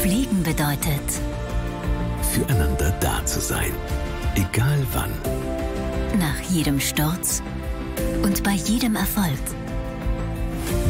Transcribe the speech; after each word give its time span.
Pflegen 0.00 0.42
bedeutet, 0.42 1.08
füreinander 2.32 2.90
da 3.00 3.24
zu 3.26 3.40
sein. 3.40 3.72
Egal 4.34 4.78
wann. 4.92 5.10
nach 6.18 6.40
jedem 6.50 6.80
Sturz 6.80 7.42
und 8.22 8.42
bei 8.42 8.52
jedem 8.52 8.96
Erfolg. 8.96 9.38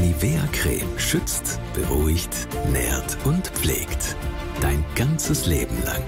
Nivea 0.00 0.42
Creme 0.52 0.98
schützt, 0.98 1.60
beruhigt, 1.74 2.48
nährt 2.72 3.16
und 3.24 3.48
pflegt. 3.48 4.16
Dein 4.60 4.84
ganzes 4.94 5.46
Leben 5.46 5.76
lang. 5.84 6.02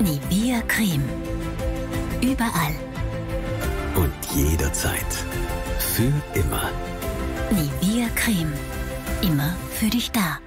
Nivea 0.00 0.60
Creme. 0.68 1.08
Überall. 2.20 2.74
Und 3.94 4.12
jederzeit. 4.34 5.06
Für 5.78 6.12
immer. 6.38 6.70
Nivea 7.50 8.08
Creme. 8.14 8.52
Immer 9.22 9.54
für 9.78 9.86
dich 9.86 10.10
da. 10.10 10.38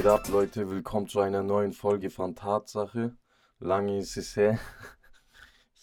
Geht 0.00 0.08
ab, 0.08 0.26
Leute? 0.28 0.70
Willkommen 0.70 1.08
zu 1.08 1.20
einer 1.20 1.42
neuen 1.42 1.74
Folge 1.74 2.08
von 2.08 2.34
Tatsache. 2.34 3.14
Lange 3.58 3.98
ist 3.98 4.16
es 4.16 4.34
her. 4.34 4.58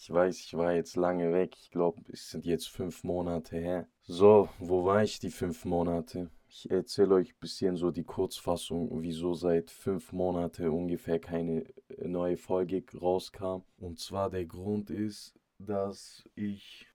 Ich 0.00 0.10
weiß, 0.10 0.38
ich 0.38 0.56
war 0.56 0.72
jetzt 0.72 0.96
lange 0.96 1.32
weg. 1.32 1.54
Ich 1.60 1.70
glaube, 1.70 2.00
es 2.10 2.30
sind 2.30 2.46
jetzt 2.46 2.68
fünf 2.68 3.04
Monate 3.04 3.58
her. 3.58 3.86
So, 4.02 4.48
wo 4.58 4.84
war 4.84 5.04
ich 5.04 5.18
die 5.20 5.30
fünf 5.30 5.64
Monate? 5.64 6.30
Ich 6.48 6.68
erzähle 6.70 7.16
euch 7.16 7.30
ein 7.32 7.40
bisschen 7.40 7.76
so 7.76 7.90
die 7.90 8.04
Kurzfassung, 8.04 8.88
wieso 9.02 9.34
seit 9.34 9.70
fünf 9.70 10.12
Monaten 10.12 10.68
ungefähr 10.68 11.20
keine 11.20 11.64
neue 11.98 12.38
Folge 12.38 12.82
rauskam. 12.98 13.62
Und 13.76 14.00
zwar 14.00 14.30
der 14.30 14.46
Grund 14.46 14.90
ist, 14.90 15.38
dass 15.58 16.28
ich 16.34 16.88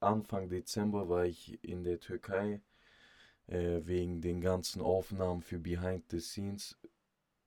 Anfang 0.00 0.48
Dezember 0.48 1.08
war 1.08 1.26
ich 1.26 1.62
in 1.62 1.84
der 1.84 2.00
Türkei 2.00 2.60
äh, 3.46 3.80
wegen 3.84 4.20
den 4.20 4.40
ganzen 4.40 4.82
Aufnahmen 4.82 5.42
für 5.42 5.58
Behind 5.58 6.04
the 6.10 6.20
Scenes. 6.20 6.76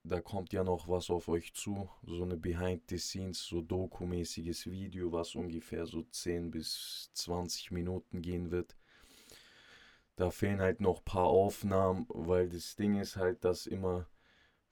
Da 0.04 0.22
kommt 0.22 0.54
ja 0.54 0.64
noch 0.64 0.88
was 0.88 1.10
auf 1.10 1.28
euch 1.28 1.54
zu, 1.54 1.90
so 2.04 2.24
eine 2.24 2.38
Behind 2.38 2.82
the 2.90 2.98
Scenes, 2.98 3.44
so 3.44 3.62
dokumäßiges 3.62 4.70
Video, 4.70 5.12
was 5.12 5.36
ungefähr 5.36 5.86
so 5.86 6.04
10 6.04 6.52
bis 6.52 7.12
20 7.14 7.72
Minuten 7.72 8.22
gehen 8.22 8.50
wird. 8.52 8.78
Da 10.16 10.32
fehlen 10.32 10.62
halt 10.62 10.82
noch 10.82 11.00
ein 11.00 11.06
paar 11.06 11.28
Aufnahmen, 11.28 12.06
weil 12.10 12.50
das 12.50 12.76
Ding 12.76 13.00
ist 13.00 13.18
halt, 13.18 13.44
dass 13.44 13.68
immer 13.68 14.08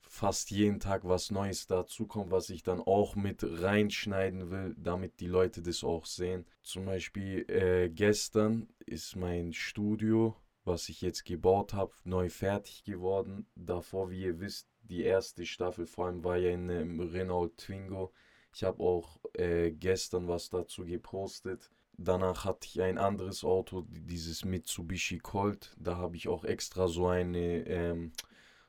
fast 0.00 0.50
jeden 0.50 0.80
Tag 0.80 1.06
was 1.06 1.30
Neues 1.30 1.66
dazukommt, 1.66 2.30
was 2.30 2.50
ich 2.50 2.62
dann 2.62 2.80
auch 2.80 3.14
mit 3.14 3.44
reinschneiden 3.44 4.50
will, 4.50 4.74
damit 4.78 5.20
die 5.20 5.26
Leute 5.26 5.62
das 5.62 5.84
auch 5.84 6.06
sehen. 6.06 6.46
Zum 6.62 6.86
Beispiel 6.86 7.48
äh, 7.50 7.90
gestern 7.90 8.68
ist 8.86 9.16
mein 9.16 9.52
Studio 9.52 10.34
was 10.68 10.88
ich 10.88 11.00
jetzt 11.00 11.24
gebaut 11.24 11.74
habe, 11.74 11.92
neu 12.04 12.28
fertig 12.28 12.84
geworden. 12.84 13.46
Davor, 13.56 14.10
wie 14.10 14.22
ihr 14.22 14.40
wisst, 14.40 14.68
die 14.82 15.02
erste 15.02 15.44
Staffel 15.46 15.86
vor 15.86 16.06
allem 16.06 16.22
war 16.24 16.36
ja 16.36 16.50
in 16.50 16.70
einem 16.70 17.00
Renault 17.00 17.56
Twingo. 17.56 18.12
Ich 18.54 18.64
habe 18.64 18.82
auch 18.82 19.18
äh, 19.34 19.72
gestern 19.72 20.28
was 20.28 20.50
dazu 20.50 20.84
gepostet. 20.84 21.70
Danach 21.96 22.44
hatte 22.44 22.66
ich 22.66 22.80
ein 22.80 22.96
anderes 22.96 23.42
Auto, 23.42 23.84
dieses 23.88 24.44
Mitsubishi 24.44 25.18
Colt. 25.18 25.74
Da 25.78 25.96
habe 25.96 26.16
ich 26.16 26.28
auch 26.28 26.44
extra 26.44 26.86
so 26.86 27.08
eine 27.08 27.66
ähm, 27.66 28.12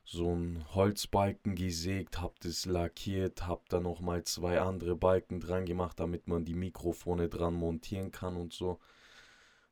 so 0.04 0.30
einen 0.30 0.64
Holzbalken 0.74 1.54
gesägt, 1.54 2.20
habe 2.20 2.34
das 2.42 2.66
lackiert, 2.66 3.46
habe 3.46 3.62
da 3.68 3.78
noch 3.78 4.00
mal 4.00 4.24
zwei 4.24 4.60
andere 4.60 4.96
Balken 4.96 5.38
dran 5.38 5.66
gemacht, 5.66 6.00
damit 6.00 6.26
man 6.26 6.44
die 6.44 6.54
Mikrofone 6.54 7.28
dran 7.28 7.54
montieren 7.54 8.10
kann 8.10 8.36
und 8.36 8.52
so. 8.52 8.80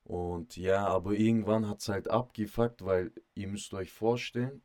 Und 0.08 0.56
ja, 0.56 0.86
aber 0.86 1.12
irgendwann 1.12 1.68
hat 1.68 1.80
es 1.80 1.88
halt 1.90 2.08
abgefuckt, 2.08 2.82
weil 2.82 3.12
ihr 3.34 3.46
müsst 3.46 3.74
euch 3.74 3.92
vorstellen, 3.92 4.62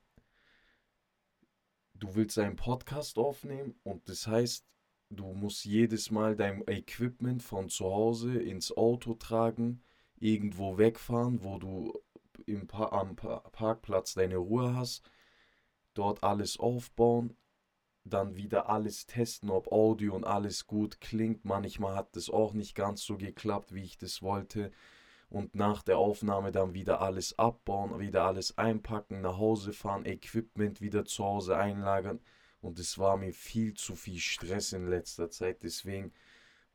du 1.95 2.16
willst 2.16 2.40
einen 2.40 2.56
Podcast 2.56 3.17
aufnehmen 3.17 3.75
und 3.84 4.07
das 4.07 4.25
heißt, 4.25 4.66
du 5.09 5.34
musst 5.34 5.66
jedes 5.66 6.12
Mal 6.12 6.38
dein 6.38 6.66
Equipment 6.66 7.44
von 7.44 7.67
zu 7.67 7.84
Hause 7.84 8.40
ins 8.40 8.72
Auto 8.78 9.16
tragen, 9.16 9.84
irgendwo 10.16 10.78
wegfahren, 10.78 11.44
wo 11.44 11.57
du 11.59 12.01
im 12.46 12.66
pa 12.66 12.85
am 12.97 13.17
pa 13.17 13.40
Parkplatz 13.51 14.13
deine 14.13 14.38
Ruhe 14.38 14.73
hast, 14.78 15.03
dort 15.94 16.23
alles 16.23 16.57
aufbauen, 16.57 17.35
dann 18.06 18.38
wieder 18.38 18.69
alles 18.69 19.07
testen, 19.07 19.50
ob 19.50 19.73
Audio 19.73 20.16
und 20.16 20.23
alles 20.23 20.67
gut 20.67 21.01
klingt. 21.01 21.44
Manchmal 21.44 21.97
hat 21.97 22.16
das 22.16 22.29
auch 22.29 22.53
nicht 22.53 22.75
ganz 22.75 23.03
so 23.03 23.17
geklappt, 23.17 23.73
wie 23.73 23.84
ich 23.84 23.97
das 23.97 24.22
wollte 24.22 24.72
und 25.33 25.55
nach 25.55 25.81
der 25.81 25.97
Aufnahme 25.97 26.51
dann 26.51 26.75
wieder 26.75 27.01
alles 27.01 27.39
abbauen, 27.39 27.99
wieder 27.99 28.25
alles 28.25 28.55
einpacken, 28.59 29.21
nach 29.21 29.39
Hause 29.39 29.73
fahren, 29.73 30.05
Equipment 30.05 30.79
wieder 30.79 31.05
zu 31.05 31.23
Hause 31.23 31.57
einlagern. 31.57 32.19
Und 32.61 32.77
es 32.77 32.99
war 32.99 33.17
mir 33.17 33.33
viel 33.33 33.73
zu 33.73 33.95
viel 33.95 34.19
Stress 34.19 34.73
in 34.73 34.88
letzter 34.88 35.31
Zeit. 35.31 35.63
Deswegen 35.63 36.13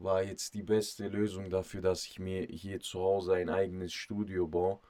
war 0.00 0.24
jetzt 0.24 0.54
die 0.54 0.64
beste 0.64 1.06
Lösung 1.06 1.50
dafür, 1.50 1.82
dass 1.82 2.04
ich 2.04 2.18
mir 2.18 2.46
hier 2.46 2.80
zu 2.80 2.98
Hause 3.00 3.34
ein 3.34 3.48
eigenes 3.48 3.92
Studio 3.92 4.48
baue 4.48 4.80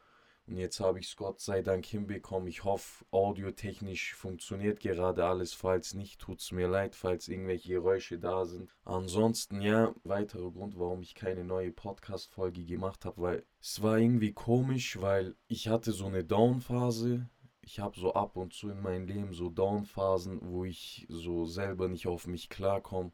und 0.49 0.57
jetzt 0.57 0.81
habe 0.81 0.99
ich 0.99 1.09
es 1.09 1.17
Gott 1.17 1.41
sei 1.41 1.61
Dank 1.61 1.85
hinbekommen. 1.85 2.49
Ich 2.49 2.65
hoffe, 2.65 3.05
audiotechnisch 3.11 4.15
funktioniert 4.15 4.81
gerade 4.81 5.27
alles. 5.27 5.53
Falls 5.53 5.93
nicht, 5.93 6.21
tut 6.21 6.41
es 6.41 6.53
mir 6.53 6.69
leid, 6.69 6.95
falls 6.95 7.29
irgendwelche 7.29 7.69
Geräusche 7.69 8.19
da 8.19 8.47
sind. 8.47 8.75
Ansonsten, 8.85 9.61
ja, 9.61 9.95
weiterer 10.05 10.51
Grund, 10.51 10.79
warum 10.79 11.03
ich 11.03 11.15
keine 11.15 11.45
neue 11.45 11.71
Podcast-Folge 11.71 12.65
gemacht 12.65 13.05
habe, 13.05 13.21
weil 13.21 13.47
es 13.61 13.83
war 13.83 13.99
irgendwie 13.99 14.33
komisch, 14.33 14.99
weil 14.99 15.37
ich 15.49 15.69
hatte 15.69 15.93
so 15.93 16.07
eine 16.07 16.25
Down-Phase. 16.25 17.29
Ich 17.61 17.81
habe 17.81 18.01
so 18.01 18.15
ab 18.15 18.39
und 18.39 18.55
zu 18.55 18.71
in 18.71 18.81
meinem 18.81 19.07
Leben 19.07 19.35
so 19.35 19.51
Down-Phasen, 19.51 20.41
wo 20.41 20.65
ich 20.65 21.05
so 21.11 21.45
selber 21.45 21.89
nicht 21.89 22.07
auf 22.07 22.27
mich 22.27 22.49
klarkomme. 22.49 23.13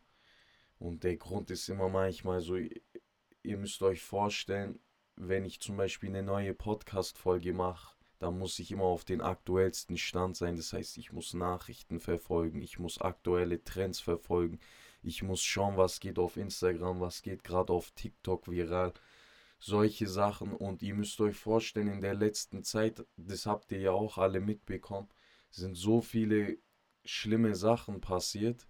Und 0.79 1.03
der 1.03 1.17
Grund 1.17 1.51
ist 1.51 1.69
immer 1.69 1.89
manchmal 1.89 2.41
so, 2.41 2.57
ihr 2.57 3.57
müsst 3.57 3.83
euch 3.83 4.03
vorstellen, 4.03 4.79
wenn 5.17 5.45
ich 5.45 5.61
zum 5.61 5.77
Beispiel 5.77 6.11
eine 6.11 6.23
neue 6.23 6.55
Podcast-Folge 6.55 7.53
mache, 7.53 7.95
dann 8.19 8.39
muss 8.39 8.59
ich 8.59 8.73
immer 8.73 8.85
auf 8.85 9.05
den 9.05 9.21
aktuellsten 9.21 9.99
Stand 9.99 10.37
sein. 10.37 10.57
Das 10.57 10.73
heißt, 10.73 10.97
ich 10.99 11.13
muss 11.13 11.35
Nachrichten 11.35 12.01
verfolgen, 12.01 12.63
ich 12.63 12.79
muss 12.79 13.01
aktuelle 13.01 13.63
Trends 13.63 14.01
verfolgen, 14.01 14.61
ich 15.03 15.23
muss 15.23 15.43
schauen, 15.43 15.77
was 15.77 16.01
geht 16.01 16.19
auf 16.19 16.37
Instagram, 16.37 17.01
was 17.01 17.23
geht 17.23 17.45
gerade 17.45 17.73
auf 17.73 17.91
TikTok 17.93 18.51
viral. 18.51 18.93
Solche 19.59 20.07
Sachen. 20.09 20.53
Und 20.55 20.83
ihr 20.83 20.95
müsst 20.95 21.21
euch 21.21 21.37
vorstellen, 21.37 21.89
in 21.89 22.01
der 22.01 22.15
letzten 22.15 22.65
Zeit, 22.65 23.05
das 23.17 23.47
habt 23.47 23.73
ihr 23.73 23.81
ja 23.81 23.93
auch 23.93 24.19
alle 24.19 24.41
mitbekommen, 24.41 25.09
sind 25.51 25.75
so 25.77 26.01
viele 26.01 26.59
schlimme 27.05 27.55
Sachen 27.55 28.01
passiert 28.01 28.67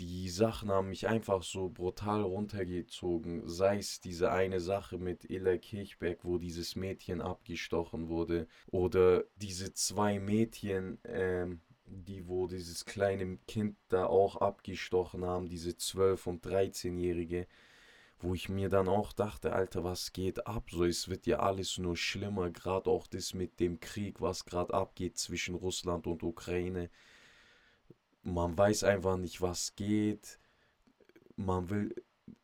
die 0.00 0.28
Sachen 0.28 0.70
haben 0.70 0.88
mich 0.88 1.06
einfach 1.08 1.42
so 1.42 1.68
brutal 1.68 2.22
runtergezogen. 2.22 3.48
Sei 3.48 3.78
es 3.78 4.00
diese 4.00 4.32
eine 4.32 4.60
Sache 4.60 4.98
mit 4.98 5.24
Illa 5.24 5.56
Kirchberg, 5.56 6.24
wo 6.24 6.38
dieses 6.38 6.74
Mädchen 6.76 7.20
abgestochen 7.20 8.08
wurde, 8.08 8.48
oder 8.66 9.24
diese 9.36 9.72
zwei 9.72 10.18
Mädchen, 10.18 10.98
ähm, 11.04 11.60
die 11.86 12.26
wo 12.26 12.46
dieses 12.46 12.84
kleine 12.84 13.38
Kind 13.46 13.76
da 13.88 14.06
auch 14.06 14.36
abgestochen 14.36 15.24
haben, 15.24 15.48
diese 15.48 15.70
12- 15.70 16.28
und 16.28 16.46
13-Jährige, 16.46 17.46
wo 18.18 18.34
ich 18.34 18.48
mir 18.48 18.68
dann 18.68 18.88
auch 18.88 19.12
dachte, 19.12 19.52
Alter, 19.52 19.84
was 19.84 20.12
geht 20.12 20.46
ab? 20.46 20.70
So, 20.70 20.84
es 20.84 21.08
wird 21.08 21.26
ja 21.26 21.40
alles 21.40 21.78
nur 21.78 21.96
schlimmer, 21.96 22.50
gerade 22.50 22.90
auch 22.90 23.06
das 23.06 23.34
mit 23.34 23.60
dem 23.60 23.80
Krieg, 23.80 24.20
was 24.20 24.46
gerade 24.46 24.72
abgeht 24.74 25.18
zwischen 25.18 25.54
Russland 25.54 26.06
und 26.06 26.22
Ukraine 26.22 26.90
man 28.24 28.56
weiß 28.56 28.84
einfach 28.84 29.16
nicht, 29.16 29.40
was 29.40 29.76
geht. 29.76 30.38
Man 31.36 31.70
will, 31.70 31.94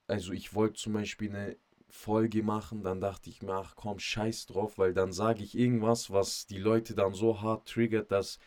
also 0.06 0.32
ich 0.32 0.54
wollte 0.54 0.74
zum 0.74 0.94
Beispiel 0.94 1.30
eine 1.30 1.56
Folge 1.88 2.42
machen, 2.42 2.82
dann 2.82 3.00
dachte 3.00 3.30
ich 3.30 3.42
mir, 3.42 3.54
ach 3.54 3.74
komm, 3.76 3.98
scheiß 3.98 4.46
drauf, 4.46 4.78
weil 4.78 4.94
dann 4.94 5.12
sage 5.12 5.42
ich 5.42 5.56
irgendwas, 5.56 6.10
was 6.10 6.46
die 6.46 6.58
Leute 6.58 6.94
dann 6.94 7.14
so 7.14 7.42
hart 7.42 7.68
triggert, 7.68 8.12
dass 8.12 8.38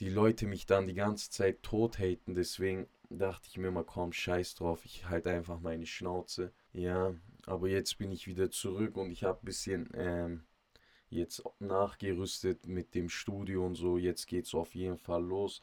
die 0.00 0.08
Leute 0.08 0.46
mich 0.46 0.66
dann 0.66 0.86
die 0.86 0.94
ganze 0.94 1.30
Zeit 1.30 1.62
tot 1.62 1.98
haten. 1.98 2.34
Deswegen 2.34 2.88
dachte 3.10 3.48
ich 3.50 3.58
mir 3.58 3.70
mal, 3.70 3.84
komm, 3.84 4.12
scheiß 4.12 4.54
drauf, 4.54 4.84
ich 4.84 5.08
halte 5.08 5.30
einfach 5.30 5.60
meine 5.60 5.86
Schnauze. 5.86 6.52
Ja, 6.72 7.14
aber 7.46 7.68
jetzt 7.68 7.98
bin 7.98 8.12
ich 8.12 8.26
wieder 8.26 8.50
zurück 8.50 8.96
und 8.96 9.10
ich 9.10 9.24
habe 9.24 9.40
ein 9.42 9.44
bisschen 9.44 9.90
ähm, 9.94 10.44
jetzt 11.10 11.42
nachgerüstet 11.58 12.66
mit 12.66 12.94
dem 12.94 13.08
Studio 13.08 13.66
und 13.66 13.74
so. 13.74 13.98
Jetzt 13.98 14.26
geht 14.26 14.46
es 14.46 14.54
auf 14.54 14.74
jeden 14.74 14.98
Fall 14.98 15.24
los. 15.24 15.60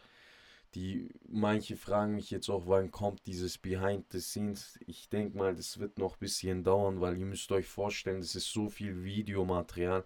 Die 0.76 1.10
manche 1.28 1.78
fragen 1.78 2.16
mich 2.16 2.30
jetzt 2.30 2.50
auch, 2.50 2.68
wann 2.68 2.92
kommt 2.92 3.26
dieses 3.26 3.58
Behind 3.58 4.06
the 4.12 4.20
Scenes. 4.20 4.80
Ich 4.86 5.10
denke 5.10 5.38
mal, 5.38 5.56
das 5.56 5.80
wird 5.80 5.98
noch 5.98 6.16
ein 6.16 6.20
bisschen 6.20 6.64
dauern, 6.64 7.02
weil 7.02 7.18
ihr 7.18 7.26
müsst 7.26 7.52
euch 7.52 7.68
vorstellen, 7.68 8.22
das 8.22 8.36
ist 8.36 8.52
so 8.52 8.70
viel 8.70 9.04
Videomaterial. 9.04 10.06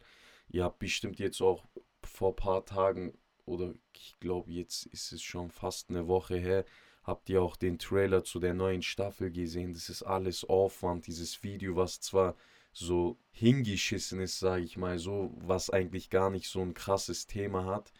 Ihr 0.50 0.64
habt 0.64 0.80
bestimmt 0.80 1.20
jetzt 1.20 1.42
auch 1.42 1.66
vor 2.04 2.30
ein 2.30 2.36
paar 2.36 2.66
Tagen 2.66 3.18
oder 3.46 3.74
ich 3.94 4.20
glaube, 4.20 4.52
jetzt 4.52 4.86
ist 4.88 5.12
es 5.12 5.22
schon 5.22 5.50
fast 5.50 5.90
eine 5.90 6.08
Woche 6.08 6.38
her, 6.38 6.66
habt 7.04 7.30
ihr 7.30 7.42
auch 7.42 7.56
den 7.56 7.80
Trailer 7.80 8.24
zu 8.24 8.40
der 8.40 8.54
neuen 8.54 8.82
Staffel 8.82 9.32
gesehen. 9.32 9.74
Das 9.74 9.90
ist 9.90 10.04
alles 10.04 10.44
Aufwand, 10.46 11.08
dieses 11.08 11.44
Video, 11.44 11.76
was 11.76 12.00
zwar 12.00 12.36
so 12.72 13.18
hingeschissen 13.32 14.22
ist, 14.22 14.40
sage 14.40 14.64
ich 14.64 14.78
mal 14.78 15.00
so, 15.00 15.34
was 15.36 15.70
eigentlich 15.70 16.10
gar 16.10 16.30
nicht 16.30 16.48
so 16.48 16.62
ein 16.62 16.74
krasses 16.74 17.28
Thema 17.28 17.66
hat, 17.66 17.92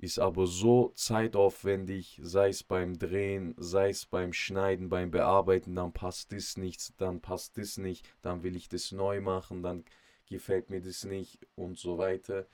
ist 0.00 0.18
aber 0.18 0.46
so 0.46 0.92
zeitaufwendig, 0.94 2.18
sei 2.22 2.48
es 2.48 2.62
beim 2.62 2.98
Drehen, 2.98 3.54
sei 3.58 3.90
es 3.90 4.06
beim 4.06 4.32
Schneiden, 4.32 4.88
beim 4.88 5.10
Bearbeiten, 5.10 5.74
dann 5.74 5.92
passt 5.92 6.32
das 6.32 6.56
nicht, 6.56 6.98
dann 7.00 7.20
passt 7.20 7.58
das 7.58 7.76
nicht, 7.76 8.08
dann 8.22 8.42
will 8.42 8.56
ich 8.56 8.70
das 8.70 8.92
neu 8.92 9.20
machen, 9.20 9.62
dann 9.62 9.84
gefällt 10.26 10.70
mir 10.70 10.80
das 10.80 11.04
nicht 11.04 11.46
und 11.54 11.78
so 11.78 11.98
weiter. 11.98 12.46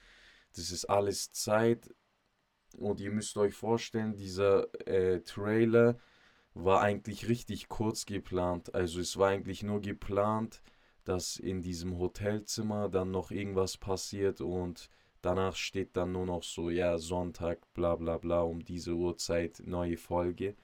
Das 0.57 0.73
ist 0.73 0.87
alles 0.87 1.31
Zeit 1.31 1.95
und 2.79 3.01
ihr 3.01 3.13
müsst 3.13 3.37
euch 3.37 3.55
vorstellen, 3.55 4.17
dieser 4.17 4.67
äh, 4.89 5.21
Trailer 5.21 5.99
war 6.53 6.81
eigentlich 6.81 7.29
richtig 7.29 7.69
kurz 7.69 8.07
geplant. 8.07 8.75
Also 8.75 8.99
es 8.99 9.17
war 9.19 9.29
eigentlich 9.29 9.63
nur 9.63 9.81
geplant, 9.81 10.63
dass 11.05 11.37
in 11.37 11.63
diesem 11.63 11.97
Hotelzimmer 11.97 12.89
dann 12.89 13.13
noch 13.13 13.31
irgendwas 13.31 13.77
passiert 13.77 14.41
und 14.41 14.91
danach 15.27 15.57
steht 15.57 15.97
dann 15.97 16.13
nur 16.13 16.25
noch 16.25 16.45
so, 16.45 16.71
ja, 16.71 16.99
Sonntag, 16.99 17.59
bla 17.75 17.97
bla 17.97 18.17
bla, 18.17 18.43
um 18.43 18.65
diese 18.65 18.93
Uhrzeit, 18.95 19.61
neue 19.67 19.97
Folge. 19.97 20.55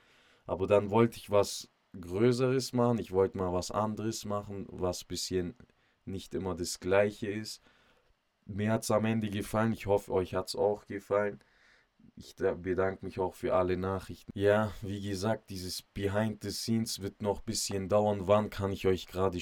Aber 0.47 0.69
dann 0.69 0.91
wollte 0.91 1.19
ich 1.19 1.31
was 1.31 1.69
Größeres 2.00 2.73
machen, 2.73 2.99
ich 2.99 3.11
wollte 3.11 3.37
mal 3.38 3.53
was 3.53 3.73
anderes 3.73 4.25
machen, 4.25 4.67
was 4.70 5.03
bisschen 5.05 5.56
nicht 6.05 6.35
immer 6.35 6.55
das 6.55 6.79
gleiche 6.79 7.29
ist. 7.29 7.61
Mir 8.47 8.73
hat 8.73 8.85
es 8.85 8.91
am 8.93 9.05
Ende 9.05 9.31
gefallen, 9.31 9.73
ich 9.73 9.87
hoffe, 9.87 10.12
euch 10.12 10.35
hat 10.35 10.49
es 10.49 10.56
auch 10.56 10.87
gefallen. 10.87 11.41
Ich 12.17 12.37
bedanke 12.37 13.05
mich 13.05 13.19
auch 13.19 13.35
für 13.35 13.55
alle 13.55 13.76
Nachrichten. 13.76 14.31
Ja, 14.35 14.73
wie 14.81 15.00
gesagt, 15.00 15.50
dieses 15.50 15.82
Behind 15.82 16.43
the 16.43 16.50
Scenes 16.50 17.00
wird 17.00 17.20
noch 17.23 17.41
ein 17.41 17.44
bisschen 17.47 17.88
dauern. 17.88 18.26
Wann 18.29 18.50
kann 18.50 18.73
ich 18.73 18.87
euch 18.87 19.06
gerade 19.06 19.38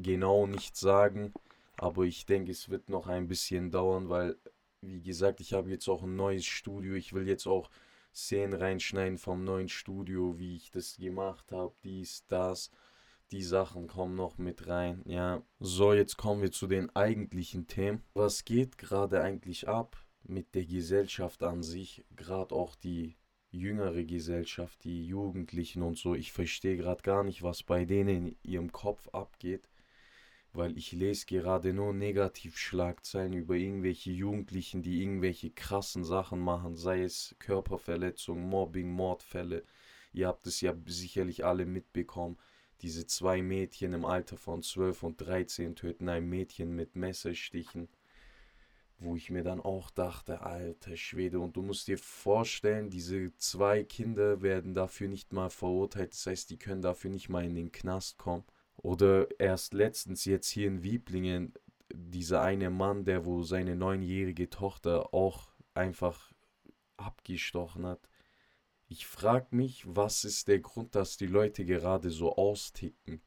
genau 0.00 0.46
nicht 0.46 0.76
sagen. 0.76 1.32
Aber 1.82 2.04
ich 2.04 2.26
denke, 2.26 2.52
es 2.52 2.68
wird 2.68 2.88
noch 2.88 3.08
ein 3.08 3.28
bisschen 3.28 3.70
dauern, 3.70 4.08
weil, 4.08 4.36
wie 4.80 5.02
gesagt, 5.02 5.40
ich 5.40 5.52
habe 5.52 5.70
jetzt 5.70 5.88
auch 5.88 6.02
ein 6.02 6.16
neues 6.16 6.44
Studio. 6.44 6.94
Ich 6.94 7.12
will 7.12 7.26
jetzt 7.26 7.46
auch 7.46 7.70
Szenen 8.14 8.52
reinschneiden 8.52 9.18
vom 9.18 9.44
neuen 9.44 9.68
Studio, 9.68 10.38
wie 10.38 10.56
ich 10.56 10.70
das 10.70 10.96
gemacht 10.96 11.50
habe, 11.52 11.74
dies, 11.82 12.24
das. 12.28 12.70
Die 13.30 13.42
Sachen 13.42 13.86
kommen 13.86 14.14
noch 14.14 14.36
mit 14.38 14.68
rein. 14.68 15.02
Ja, 15.06 15.42
so, 15.58 15.94
jetzt 15.94 16.18
kommen 16.18 16.42
wir 16.42 16.52
zu 16.52 16.66
den 16.66 16.94
eigentlichen 16.94 17.66
Themen. 17.66 18.02
Was 18.12 18.44
geht 18.44 18.76
gerade 18.76 19.22
eigentlich 19.22 19.68
ab? 19.68 19.96
mit 20.24 20.54
der 20.54 20.64
Gesellschaft 20.64 21.42
an 21.42 21.62
sich, 21.62 22.04
gerade 22.16 22.54
auch 22.54 22.74
die 22.74 23.16
jüngere 23.50 24.04
Gesellschaft, 24.04 24.84
die 24.84 25.06
Jugendlichen 25.06 25.82
und 25.82 25.98
so. 25.98 26.14
Ich 26.14 26.32
verstehe 26.32 26.76
gerade 26.76 27.02
gar 27.02 27.22
nicht, 27.22 27.42
was 27.42 27.62
bei 27.62 27.84
denen 27.84 28.28
in 28.28 28.36
ihrem 28.42 28.72
Kopf 28.72 29.08
abgeht, 29.08 29.68
weil 30.52 30.76
ich 30.76 30.92
lese 30.92 31.26
gerade 31.26 31.72
nur 31.72 31.92
Negativschlagzeilen 31.92 33.32
über 33.32 33.54
irgendwelche 33.54 34.10
Jugendlichen, 34.10 34.82
die 34.82 35.02
irgendwelche 35.02 35.50
krassen 35.50 36.04
Sachen 36.04 36.40
machen, 36.40 36.76
sei 36.76 37.02
es 37.02 37.34
Körperverletzung, 37.38 38.40
Mobbing, 38.48 38.90
Mordfälle. 38.90 39.64
Ihr 40.12 40.28
habt 40.28 40.46
es 40.46 40.60
ja 40.60 40.74
sicherlich 40.86 41.44
alle 41.44 41.66
mitbekommen. 41.66 42.38
Diese 42.82 43.06
zwei 43.06 43.42
Mädchen 43.42 43.92
im 43.94 44.04
Alter 44.04 44.36
von 44.36 44.62
12 44.62 45.02
und 45.04 45.20
13 45.20 45.76
töten 45.76 46.08
ein 46.08 46.28
Mädchen 46.28 46.74
mit 46.74 46.96
Messerstichen 46.96 47.88
wo 49.02 49.16
ich 49.16 49.30
mir 49.30 49.42
dann 49.42 49.60
auch 49.60 49.90
dachte, 49.90 50.42
alter 50.42 50.96
Schwede, 50.96 51.40
und 51.40 51.56
du 51.56 51.62
musst 51.62 51.88
dir 51.88 51.98
vorstellen, 51.98 52.90
diese 52.90 53.34
zwei 53.36 53.82
Kinder 53.84 54.42
werden 54.42 54.74
dafür 54.74 55.08
nicht 55.08 55.32
mal 55.32 55.50
verurteilt, 55.50 56.12
das 56.12 56.26
heißt, 56.26 56.50
die 56.50 56.58
können 56.58 56.82
dafür 56.82 57.10
nicht 57.10 57.28
mal 57.28 57.44
in 57.44 57.54
den 57.54 57.72
Knast 57.72 58.18
kommen. 58.18 58.44
Oder 58.76 59.28
erst 59.38 59.74
letztens 59.74 60.24
jetzt 60.24 60.48
hier 60.48 60.68
in 60.68 60.82
Wieblingen, 60.82 61.54
dieser 61.94 62.42
eine 62.42 62.70
Mann, 62.70 63.04
der 63.04 63.24
wo 63.26 63.42
seine 63.42 63.76
neunjährige 63.76 64.50
Tochter 64.50 65.12
auch 65.12 65.52
einfach 65.74 66.32
abgestochen 66.96 67.86
hat. 67.86 68.08
Ich 68.88 69.06
frage 69.06 69.54
mich, 69.54 69.84
was 69.86 70.24
ist 70.24 70.48
der 70.48 70.60
Grund, 70.60 70.94
dass 70.94 71.16
die 71.16 71.26
Leute 71.26 71.64
gerade 71.64 72.10
so 72.10 72.36
austicken? 72.36 73.22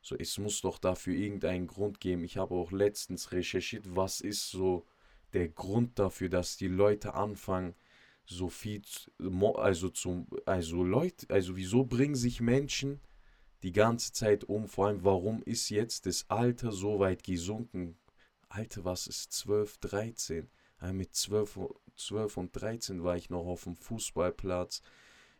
So, 0.00 0.16
es 0.16 0.38
muss 0.38 0.60
doch 0.60 0.78
dafür 0.78 1.14
irgendeinen 1.14 1.66
Grund 1.66 2.00
geben. 2.00 2.24
Ich 2.24 2.36
habe 2.36 2.54
auch 2.54 2.72
letztens 2.72 3.32
recherchiert, 3.32 3.96
was 3.96 4.20
ist 4.20 4.50
so 4.50 4.86
der 5.32 5.48
Grund 5.48 5.98
dafür, 5.98 6.28
dass 6.28 6.56
die 6.56 6.68
Leute 6.68 7.14
anfangen, 7.14 7.74
so 8.26 8.48
viel, 8.48 8.82
also 9.56 9.90
zum, 9.90 10.26
also 10.46 10.82
Leute, 10.82 11.26
also 11.28 11.56
wieso 11.56 11.84
bringen 11.84 12.14
sich 12.14 12.40
Menschen 12.40 13.00
die 13.64 13.72
ganze 13.72 14.12
Zeit 14.12 14.44
um? 14.44 14.68
Vor 14.68 14.86
allem, 14.86 15.04
warum 15.04 15.42
ist 15.42 15.70
jetzt 15.70 16.06
das 16.06 16.28
Alter 16.28 16.70
so 16.70 17.00
weit 17.00 17.24
gesunken? 17.24 17.96
Alter, 18.48 18.84
was 18.84 19.06
ist 19.06 19.32
12, 19.32 19.78
13? 19.78 20.50
Ja, 20.80 20.92
mit 20.92 21.14
12, 21.14 21.58
12 21.96 22.36
und 22.36 22.52
13 22.52 23.02
war 23.02 23.16
ich 23.16 23.30
noch 23.30 23.46
auf 23.46 23.64
dem 23.64 23.74
Fußballplatz. 23.74 24.82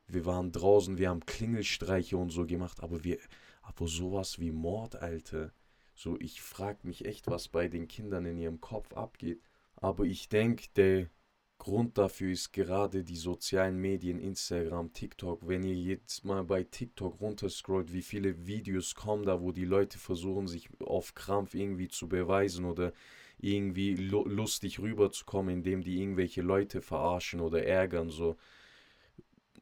Wir 0.06 0.24
waren 0.24 0.52
draußen, 0.52 0.96
wir 0.96 1.10
haben 1.10 1.26
Klingelstreiche 1.26 2.16
und 2.16 2.30
so 2.30 2.46
gemacht, 2.46 2.82
aber 2.82 3.04
wir, 3.04 3.18
aber 3.62 3.86
sowas 3.86 4.38
wie 4.38 4.50
Mord, 4.52 4.96
Alter. 4.96 5.52
So, 5.94 6.18
ich 6.18 6.40
frag 6.40 6.82
mich 6.82 7.04
echt, 7.04 7.26
was 7.26 7.48
bei 7.48 7.68
den 7.68 7.88
Kindern 7.88 8.24
in 8.24 8.38
ihrem 8.38 8.60
Kopf 8.60 8.94
abgeht. 8.94 9.40
Aber 9.76 10.04
ich 10.04 10.28
denke, 10.30 10.68
der 10.76 11.10
Grund 11.58 11.96
dafür 11.96 12.32
ist 12.32 12.52
gerade 12.52 13.04
die 13.04 13.16
sozialen 13.16 13.80
Medien, 13.80 14.18
Instagram, 14.18 14.92
TikTok. 14.92 15.46
Wenn 15.48 15.62
ihr 15.62 15.76
jetzt 15.76 16.24
mal 16.24 16.44
bei 16.44 16.64
TikTok 16.64 17.20
runterscrollt, 17.20 17.92
wie 17.92 18.02
viele 18.02 18.46
Videos 18.46 18.94
kommen 18.94 19.24
da, 19.24 19.40
wo 19.40 19.52
die 19.52 19.64
Leute 19.64 19.98
versuchen, 19.98 20.46
sich 20.46 20.68
auf 20.80 21.14
Krampf 21.14 21.54
irgendwie 21.54 21.88
zu 21.88 22.08
beweisen 22.08 22.64
oder 22.64 22.92
irgendwie 23.38 23.94
lustig 23.94 24.78
rüberzukommen, 24.78 25.54
indem 25.56 25.82
die 25.82 26.00
irgendwelche 26.00 26.42
Leute 26.42 26.82
verarschen 26.82 27.40
oder 27.40 27.64
ärgern, 27.64 28.10
so. 28.10 28.36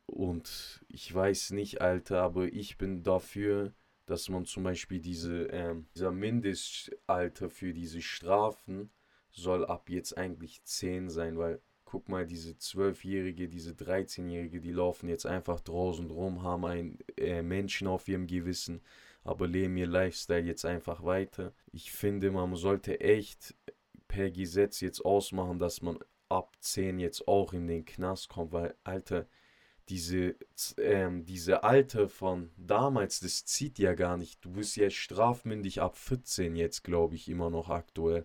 Und 0.07 0.85
ich 0.89 1.13
weiß 1.15 1.53
nicht, 1.53 1.81
Alter, 1.81 2.23
aber 2.23 2.53
ich 2.53 2.77
bin 2.79 3.03
dafür, 3.03 3.73
dass 4.07 4.29
man 4.29 4.45
zum 4.45 4.65
Beispiel 4.65 5.01
diese, 5.01 5.45
ähm, 5.47 5.87
dieser 5.95 6.11
Mindestalter 6.11 7.49
für 7.49 7.73
diese 7.73 8.03
Strafen 8.03 8.91
soll 9.31 9.65
ab 9.65 9.89
jetzt 9.89 10.19
eigentlich 10.19 10.63
10 10.65 11.09
sein, 11.09 11.39
weil 11.39 11.63
guck 11.93 12.09
mal, 12.09 12.25
diese 12.25 12.53
12-Jährige, 12.53 13.51
diese 13.51 13.73
13-Jährige, 13.73 14.63
die 14.63 14.73
laufen 14.73 15.11
jetzt 15.11 15.27
einfach 15.27 15.61
draußen 15.61 16.11
rum, 16.11 16.43
haben 16.43 16.65
einen 16.65 16.99
äh, 17.19 17.43
Menschen 17.43 17.87
auf 17.87 18.09
ihrem 18.09 18.27
Gewissen, 18.27 18.81
aber 19.25 19.47
leben 19.47 19.77
ihr 19.77 19.87
Lifestyle 19.87 20.41
jetzt 20.41 20.65
einfach 20.65 21.05
weiter. 21.05 21.53
Ich 21.71 21.93
finde, 21.93 22.31
man 22.31 22.57
sollte 22.57 22.99
echt 23.01 23.55
per 24.09 24.31
Gesetz 24.31 24.81
jetzt 24.81 25.05
ausmachen, 25.05 25.59
dass 25.59 25.83
man 25.83 25.99
ab 26.31 26.57
10 26.61 26.99
jetzt 26.99 27.29
auch 27.29 27.53
in 27.53 27.67
den 27.67 27.85
Knast 27.85 28.31
kommt, 28.31 28.53
weil, 28.53 28.75
Alter, 28.85 29.27
diese, 29.91 30.37
ähm, 30.79 31.27
diese 31.27 31.63
Alter 31.63 32.09
von 32.09 32.53
damals, 32.57 33.21
das 33.21 33.45
zieht 33.45 33.79
ja 33.79 33.93
gar 33.93 34.17
nicht. 34.17 34.43
Du 34.43 34.53
bist 34.53 34.77
ja 34.77 34.89
strafmündig 34.89 35.83
ab 35.83 35.99
14 35.99 36.57
jetzt, 36.57 36.85
glaube 36.85 37.17
ich, 37.17 37.29
immer 37.29 37.51
noch 37.51 37.69
aktuell. 37.69 38.25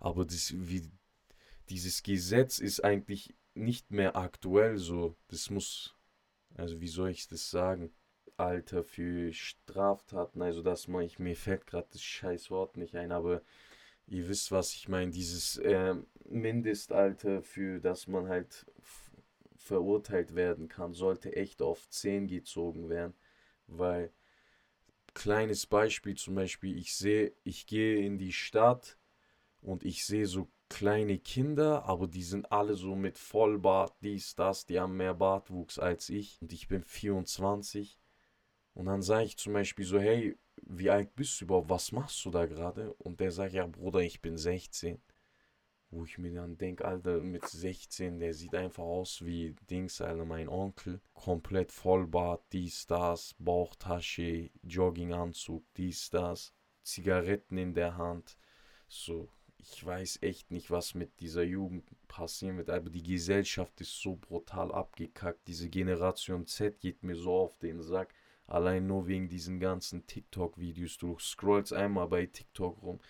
Aber 0.00 0.24
das, 0.24 0.52
wie, 0.56 0.90
dieses 1.70 2.02
Gesetz 2.02 2.58
ist 2.58 2.84
eigentlich 2.84 3.34
nicht 3.54 3.90
mehr 3.90 4.16
aktuell 4.16 4.78
so. 4.78 5.16
Das 5.28 5.50
muss, 5.50 5.94
also 6.54 6.80
wie 6.80 6.88
soll 6.88 7.10
ich 7.10 7.28
das 7.28 7.50
sagen? 7.50 7.92
Alter 8.36 8.84
für 8.84 9.32
Straftaten, 9.32 10.42
also 10.42 10.62
das 10.62 10.88
man, 10.88 11.04
ich, 11.04 11.18
mir 11.18 11.36
fällt 11.36 11.66
gerade 11.66 11.88
das 11.90 12.02
scheiß 12.02 12.50
Wort 12.50 12.76
nicht 12.76 12.94
ein, 12.94 13.10
aber 13.10 13.40
ihr 14.06 14.28
wisst, 14.28 14.52
was 14.52 14.74
ich 14.74 14.88
meine, 14.88 15.10
dieses 15.10 15.56
äh, 15.56 15.94
Mindestalter 16.28 17.42
für 17.42 17.80
das 17.80 18.06
man 18.06 18.28
halt 18.28 18.66
verurteilt 19.56 20.34
werden 20.34 20.68
kann, 20.68 20.92
sollte 20.92 21.34
echt 21.34 21.62
auf 21.62 21.88
10 21.88 22.26
gezogen 22.26 22.90
werden, 22.90 23.14
weil 23.68 24.12
kleines 25.14 25.66
Beispiel 25.66 26.14
zum 26.14 26.34
Beispiel, 26.34 26.76
ich 26.76 26.94
sehe, 26.94 27.32
ich 27.42 27.66
gehe 27.66 28.04
in 28.04 28.18
die 28.18 28.32
Stadt, 28.32 28.98
und 29.66 29.84
ich 29.84 30.06
sehe 30.06 30.26
so 30.26 30.48
kleine 30.68 31.18
Kinder, 31.18 31.84
aber 31.84 32.06
die 32.06 32.22
sind 32.22 32.50
alle 32.52 32.74
so 32.74 32.94
mit 32.96 33.18
Vollbart, 33.18 33.94
dies, 34.02 34.34
das, 34.34 34.66
die 34.66 34.80
haben 34.80 34.96
mehr 34.96 35.14
Bartwuchs 35.14 35.78
als 35.78 36.08
ich 36.08 36.40
und 36.42 36.52
ich 36.52 36.68
bin 36.68 36.82
24. 36.82 37.98
Und 38.74 38.86
dann 38.86 39.02
sage 39.02 39.24
ich 39.24 39.36
zum 39.38 39.54
Beispiel 39.54 39.84
so, 39.84 39.98
hey, 39.98 40.36
wie 40.62 40.90
alt 40.90 41.14
bist 41.14 41.40
du 41.40 41.46
überhaupt, 41.46 41.70
was 41.70 41.92
machst 41.92 42.24
du 42.24 42.30
da 42.30 42.46
gerade? 42.46 42.92
Und 42.94 43.20
der 43.20 43.30
sagt, 43.32 43.52
ja 43.52 43.66
Bruder, 43.66 44.00
ich 44.00 44.20
bin 44.20 44.36
16. 44.36 45.00
Wo 45.90 46.04
ich 46.04 46.18
mir 46.18 46.32
dann 46.34 46.58
denke, 46.58 46.84
Alter, 46.84 47.20
mit 47.20 47.46
16, 47.46 48.18
der 48.18 48.34
sieht 48.34 48.54
einfach 48.54 48.82
aus 48.82 49.24
wie 49.24 49.54
Dings, 49.70 50.00
Alter, 50.00 50.24
mein 50.24 50.48
Onkel. 50.48 51.00
Komplett 51.14 51.70
Vollbart, 51.72 52.44
dies, 52.52 52.86
das, 52.86 53.34
Bauchtasche, 53.38 54.50
Jogginganzug, 54.62 55.64
dies, 55.76 56.10
das, 56.10 56.52
Zigaretten 56.82 57.56
in 57.56 57.72
der 57.72 57.96
Hand. 57.96 58.36
So, 58.88 59.28
ich 59.72 59.84
weiß 59.84 60.18
echt 60.22 60.50
nicht, 60.50 60.70
was 60.70 60.94
mit 60.94 61.20
dieser 61.20 61.42
Jugend 61.42 61.84
passieren 62.08 62.56
wird, 62.56 62.70
aber 62.70 62.90
die 62.90 63.02
Gesellschaft 63.02 63.80
ist 63.80 64.00
so 64.00 64.16
brutal 64.16 64.72
abgekackt. 64.72 65.46
Diese 65.48 65.68
Generation 65.68 66.46
Z 66.46 66.80
geht 66.80 67.02
mir 67.02 67.16
so 67.16 67.34
auf 67.34 67.58
den 67.58 67.82
Sack. 67.82 68.14
Allein 68.46 68.86
nur 68.86 69.08
wegen 69.08 69.28
diesen 69.28 69.58
ganzen 69.58 70.06
TikTok-Videos. 70.06 70.98
Du 70.98 71.18
scrollst 71.18 71.72
einmal 71.72 72.06
bei 72.06 72.26
TikTok 72.26 72.80
rum. 72.80 73.00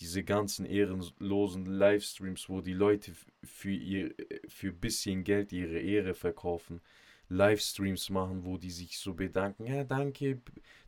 Diese 0.00 0.24
ganzen 0.24 0.64
ehrenlosen 0.64 1.66
Livestreams, 1.66 2.48
wo 2.48 2.62
die 2.62 2.72
Leute 2.72 3.12
für 3.44 3.70
ihr 3.70 4.14
für 4.48 4.72
bisschen 4.72 5.24
Geld 5.24 5.52
ihre 5.52 5.78
Ehre 5.78 6.14
verkaufen. 6.14 6.80
Livestreams 7.28 8.10
machen, 8.10 8.44
wo 8.44 8.56
die 8.56 8.70
sich 8.70 8.98
so 8.98 9.14
bedanken. 9.14 9.66
Ja, 9.66 9.84
danke, 9.84 10.40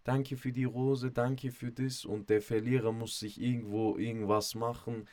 danke 0.04 0.36
für 0.36 0.52
die 0.52 0.64
Rose, 0.64 1.10
danke 1.10 1.50
für 1.50 1.70
das. 1.70 2.04
Und 2.04 2.30
der 2.30 2.40
Verlierer 2.42 2.92
muss 2.92 3.18
sich 3.18 3.40
irgendwo 3.40 3.96
irgendwas 3.96 4.54
machen 4.54 5.06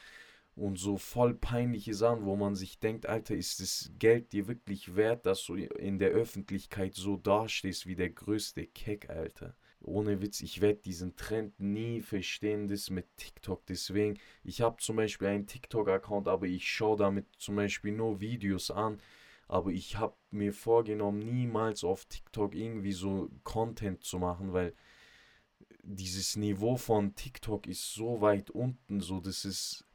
und 0.55 0.79
so 0.79 0.98
voll 0.98 1.36
peinliche 1.36 1.93
Sachen, 1.93 2.25
wo 2.25 2.36
man 2.36 2.55
sich 2.55 2.79
denkt, 2.79 3.05
Alter, 3.05 3.36
ist 3.36 3.60
das 3.60 3.91
Geld 4.00 4.34
dir 4.34 4.48
wirklich 4.48 4.96
wert, 4.96 5.25
dass 5.25 5.46
du 5.46 5.55
in 5.55 6.00
der 6.00 6.10
Öffentlichkeit 6.10 6.96
so 6.96 7.15
dastehst 7.15 7.86
wie 7.86 7.96
der 7.96 8.10
größte 8.10 8.65
Keck, 8.65 9.10
Alter. 9.10 9.55
Ohne 9.81 10.22
Witz, 10.22 10.41
ich 10.41 10.60
werde 10.60 10.79
diesen 10.79 11.15
Trend 11.15 11.60
nie 11.60 12.01
verstehen, 12.01 12.67
das 12.67 12.89
mit 12.89 13.05
TikTok. 13.17 13.65
Deswegen, 13.67 14.17
ich 14.43 14.62
habe 14.62 14.77
zum 14.81 14.96
Beispiel 14.96 15.27
einen 15.27 15.46
TikTok-Account, 15.46 16.27
aber 16.27 16.48
ich 16.48 16.67
schaue 16.67 16.98
damit 16.98 17.27
zum 17.38 17.55
Beispiel 17.55 17.91
nur 17.91 18.19
Videos 18.19 18.72
an. 18.72 19.00
Aber 19.47 19.71
ich 19.71 19.97
habe 19.97 20.15
mir 20.29 20.53
vorgenommen, 20.53 21.19
niemals 21.19 21.83
auf 21.83 22.05
TikTok 22.05 22.53
irgendwie 22.53 22.91
so 22.91 23.29
Content 23.43 24.03
zu 24.03 24.19
machen, 24.19 24.53
weil 24.53 24.73
dieses 25.83 26.35
Niveau 26.35 26.75
von 26.75 27.15
TikTok 27.15 27.65
ist 27.65 27.93
so 27.93 28.19
weit 28.19 28.49
unten, 28.49 28.99
so 28.99 29.19
das 29.19 29.45
ist 29.45 29.85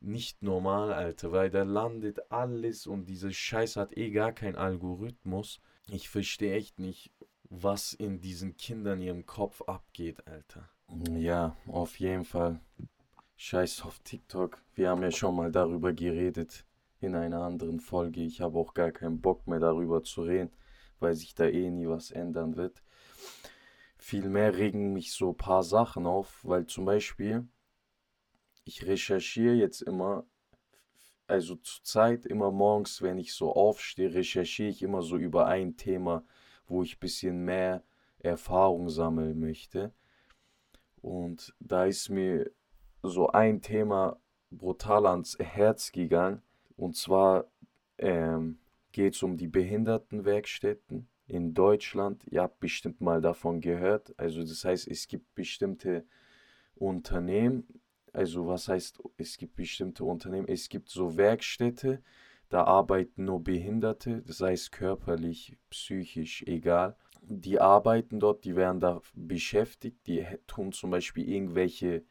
nicht 0.00 0.42
normal, 0.42 0.92
Alter, 0.92 1.32
weil 1.32 1.50
da 1.50 1.62
landet 1.62 2.30
alles 2.30 2.86
und 2.86 3.06
dieser 3.06 3.32
Scheiß 3.32 3.76
hat 3.76 3.96
eh 3.96 4.10
gar 4.10 4.32
keinen 4.32 4.56
Algorithmus. 4.56 5.60
Ich 5.88 6.08
verstehe 6.08 6.54
echt 6.54 6.78
nicht, 6.78 7.12
was 7.50 7.92
in 7.92 8.20
diesen 8.20 8.56
Kindern 8.56 9.00
ihrem 9.00 9.26
Kopf 9.26 9.62
abgeht, 9.62 10.26
Alter. 10.26 10.68
Ja, 11.14 11.56
auf 11.66 11.98
jeden 11.98 12.24
Fall. 12.24 12.60
Scheiß 13.36 13.82
auf 13.82 14.00
TikTok. 14.00 14.62
Wir 14.74 14.90
haben 14.90 15.02
ja 15.02 15.10
schon 15.10 15.36
mal 15.36 15.52
darüber 15.52 15.92
geredet 15.92 16.64
in 17.00 17.14
einer 17.14 17.42
anderen 17.42 17.80
Folge. 17.80 18.22
Ich 18.22 18.40
habe 18.40 18.58
auch 18.58 18.74
gar 18.74 18.90
keinen 18.90 19.20
Bock 19.20 19.46
mehr 19.46 19.60
darüber 19.60 20.02
zu 20.02 20.22
reden, 20.22 20.50
weil 20.98 21.14
sich 21.14 21.34
da 21.34 21.46
eh 21.46 21.70
nie 21.70 21.88
was 21.88 22.10
ändern 22.10 22.56
wird. 22.56 22.82
Vielmehr 23.96 24.56
regen 24.56 24.92
mich 24.92 25.12
so 25.12 25.30
ein 25.30 25.36
paar 25.36 25.62
Sachen 25.62 26.06
auf, 26.06 26.40
weil 26.44 26.66
zum 26.66 26.84
Beispiel 26.84 27.48
ich 28.68 28.86
recherchiere 28.86 29.54
jetzt 29.54 29.80
immer, 29.80 30.26
also 31.26 31.56
zur 31.56 31.82
Zeit 31.84 32.26
immer 32.26 32.50
morgens, 32.50 33.00
wenn 33.00 33.18
ich 33.18 33.32
so 33.32 33.54
aufstehe, 33.54 34.12
recherchiere 34.12 34.68
ich 34.68 34.82
immer 34.82 35.02
so 35.02 35.16
über 35.16 35.46
ein 35.46 35.76
Thema, 35.76 36.24
wo 36.66 36.82
ich 36.82 36.96
ein 36.96 37.00
bisschen 37.00 37.44
mehr 37.44 37.82
Erfahrung 38.18 38.90
sammeln 38.90 39.40
möchte. 39.40 39.92
Und 41.00 41.54
da 41.60 41.86
ist 41.86 42.10
mir 42.10 42.50
so 43.02 43.28
ein 43.28 43.62
Thema 43.62 44.20
brutal 44.50 45.06
ans 45.06 45.38
Herz 45.38 45.92
gegangen. 45.92 46.42
Und 46.78 46.96
zwar 46.96 47.50
ähm, 47.98 48.60
geht 48.92 49.14
es 49.14 49.22
um 49.22 49.36
die 49.36 49.48
Behindertenwerkstätten 49.48 51.08
in 51.26 51.52
Deutschland. 51.52 52.24
Ihr 52.30 52.42
habt 52.42 52.60
bestimmt 52.60 53.00
mal 53.00 53.20
davon 53.20 53.60
gehört. 53.60 54.14
Also 54.16 54.40
das 54.40 54.64
heißt, 54.64 54.86
es 54.88 55.08
gibt 55.08 55.34
bestimmte 55.34 56.06
Unternehmen, 56.76 57.82
also 58.12 58.46
was 58.46 58.68
heißt, 58.68 59.02
es 59.16 59.36
gibt 59.36 59.56
bestimmte 59.56 60.04
Unternehmen, 60.04 60.46
es 60.46 60.68
gibt 60.68 60.88
so 60.88 61.16
Werkstätte, 61.16 62.00
da 62.48 62.64
arbeiten 62.64 63.24
nur 63.24 63.42
Behinderte, 63.42 64.22
das 64.22 64.40
heißt 64.40 64.70
körperlich, 64.70 65.58
psychisch, 65.70 66.44
egal. 66.46 66.96
Die 67.22 67.60
arbeiten 67.60 68.20
dort, 68.20 68.44
die 68.44 68.54
werden 68.54 68.80
da 68.80 69.02
beschäftigt, 69.14 70.06
die 70.06 70.24
tun 70.46 70.72
zum 70.72 70.90
Beispiel 70.92 71.28
irgendwelche 71.28 72.04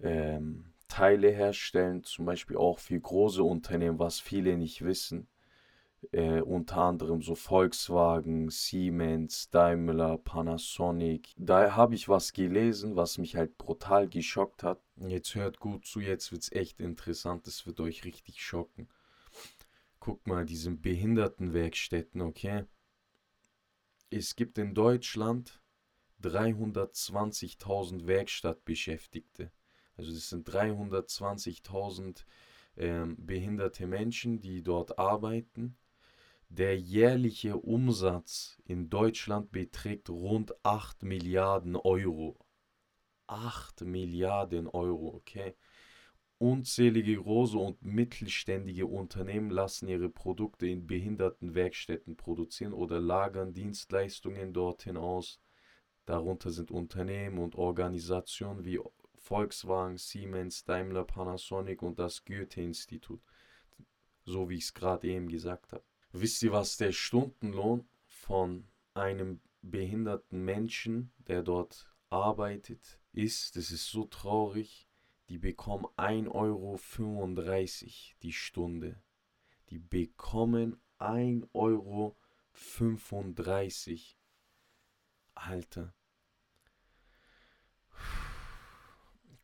ähm, 0.00 0.72
Teile 0.88 1.30
herstellen, 1.30 2.04
zum 2.04 2.26
Beispiel 2.26 2.56
auch 2.56 2.78
für 2.78 2.98
große 2.98 3.42
Unternehmen, 3.42 3.98
was 3.98 4.20
viele 4.20 4.56
nicht 4.56 4.84
wissen 4.84 5.28
äh, 6.12 6.40
unter 6.40 6.78
anderem 6.78 7.22
so 7.22 7.34
Volkswagen, 7.34 8.50
Siemens, 8.50 9.50
Daimler, 9.50 10.18
Panasonic. 10.18 11.34
Da 11.36 11.74
habe 11.76 11.94
ich 11.94 12.08
was 12.08 12.32
gelesen, 12.32 12.96
was 12.96 13.18
mich 13.18 13.36
halt 13.36 13.58
brutal 13.58 14.08
geschockt 14.08 14.62
hat. 14.62 14.80
Jetzt 14.96 15.34
hört 15.34 15.60
gut 15.60 15.86
zu, 15.86 16.00
jetzt 16.00 16.32
wird 16.32 16.42
es 16.42 16.52
echt 16.52 16.80
interessant, 16.80 17.46
das 17.46 17.66
wird 17.66 17.80
euch 17.80 18.04
richtig 18.04 18.42
schocken. 18.42 18.88
Guck 20.00 20.26
mal, 20.26 20.44
diese 20.44 20.70
Behindertenwerkstätten, 20.70 22.20
okay? 22.20 22.64
Es 24.10 24.36
gibt 24.36 24.56
in 24.58 24.72
Deutschland 24.72 25.60
320.000 26.22 28.06
Werkstattbeschäftigte. 28.06 29.50
Also 29.96 30.12
das 30.12 30.28
sind 30.28 30.48
320.000 30.48 32.24
ähm, 32.76 33.16
behinderte 33.18 33.86
Menschen, 33.86 34.40
die 34.40 34.62
dort 34.62 34.98
arbeiten. 34.98 35.76
Der 36.48 36.78
jährliche 36.78 37.56
Umsatz 37.56 38.60
in 38.64 38.88
Deutschland 38.88 39.50
beträgt 39.50 40.10
rund 40.10 40.54
8 40.64 41.02
Milliarden 41.02 41.76
Euro. 41.76 42.38
8 43.26 43.80
Milliarden 43.82 44.68
Euro, 44.68 45.14
okay? 45.14 45.56
Unzählige 46.38 47.16
große 47.16 47.56
und 47.56 47.82
mittelständige 47.82 48.86
Unternehmen 48.86 49.50
lassen 49.50 49.88
ihre 49.88 50.10
Produkte 50.10 50.66
in 50.66 50.86
Behindertenwerkstätten 50.86 52.16
produzieren 52.16 52.74
oder 52.74 53.00
lagern 53.00 53.54
Dienstleistungen 53.54 54.52
dorthin 54.52 54.98
aus. 54.98 55.40
Darunter 56.04 56.50
sind 56.50 56.70
Unternehmen 56.70 57.38
und 57.38 57.54
Organisationen 57.56 58.66
wie 58.66 58.78
Volkswagen, 59.26 59.98
Siemens, 59.98 60.64
Daimler, 60.64 61.02
Panasonic 61.02 61.82
und 61.82 61.98
das 61.98 62.24
Goethe-Institut. 62.24 63.20
So 64.24 64.48
wie 64.48 64.54
ich 64.54 64.64
es 64.66 64.74
gerade 64.74 65.08
eben 65.08 65.28
gesagt 65.28 65.72
habe. 65.72 65.82
Wisst 66.12 66.44
ihr, 66.44 66.52
was 66.52 66.76
der 66.76 66.92
Stundenlohn 66.92 67.88
von 68.06 68.68
einem 68.94 69.40
behinderten 69.62 70.44
Menschen, 70.44 71.10
der 71.26 71.42
dort 71.42 71.92
arbeitet, 72.08 73.00
ist? 73.12 73.56
Das 73.56 73.72
ist 73.72 73.88
so 73.88 74.04
traurig. 74.04 74.86
Die 75.28 75.38
bekommen 75.38 75.86
1,35 75.96 76.30
Euro 76.30 76.78
die 78.22 78.32
Stunde. 78.32 79.02
Die 79.70 79.80
bekommen 79.80 80.80
1,35 81.00 81.48
Euro. 81.52 82.16
Alter. 85.34 85.94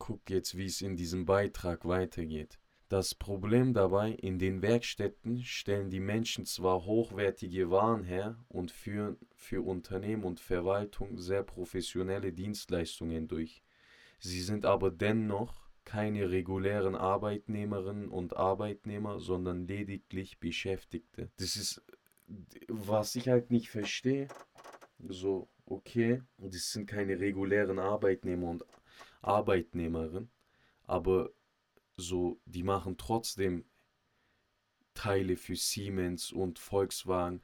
Guck 0.04 0.30
jetzt, 0.30 0.56
wie 0.56 0.66
es 0.66 0.80
in 0.80 0.96
diesem 0.96 1.26
Beitrag 1.26 1.84
weitergeht. 1.84 2.58
Das 2.88 3.14
Problem 3.14 3.72
dabei, 3.72 4.10
in 4.10 4.40
den 4.40 4.60
Werkstätten 4.60 5.44
stellen 5.44 5.90
die 5.90 6.00
Menschen 6.00 6.44
zwar 6.44 6.84
hochwertige 6.84 7.70
Waren 7.70 8.02
her 8.02 8.36
und 8.48 8.72
führen 8.72 9.16
für 9.36 9.64
Unternehmen 9.64 10.24
und 10.24 10.40
Verwaltung 10.40 11.18
sehr 11.18 11.44
professionelle 11.44 12.32
Dienstleistungen 12.32 13.28
durch. 13.28 13.62
Sie 14.18 14.40
sind 14.40 14.66
aber 14.66 14.90
dennoch 14.90 15.70
keine 15.84 16.30
regulären 16.30 16.96
Arbeitnehmerinnen 16.96 18.08
und 18.08 18.36
Arbeitnehmer, 18.36 19.20
sondern 19.20 19.68
lediglich 19.68 20.40
Beschäftigte. 20.40 21.30
Das 21.36 21.54
ist, 21.54 21.80
was 22.66 23.14
ich 23.14 23.28
halt 23.28 23.52
nicht 23.52 23.70
verstehe. 23.70 24.26
So, 24.98 25.48
okay, 25.64 26.22
das 26.38 26.72
sind 26.72 26.86
keine 26.86 27.20
regulären 27.20 27.78
Arbeitnehmer 27.78 28.48
und 28.48 28.64
Arbeitnehmerinnen, 29.22 30.30
aber 30.84 31.30
so, 31.96 32.40
die 32.44 32.62
machen 32.62 32.96
trotzdem 32.96 33.64
Teile 34.94 35.36
für 35.36 35.56
Siemens 35.56 36.32
und 36.32 36.58
Volkswagen. 36.58 37.42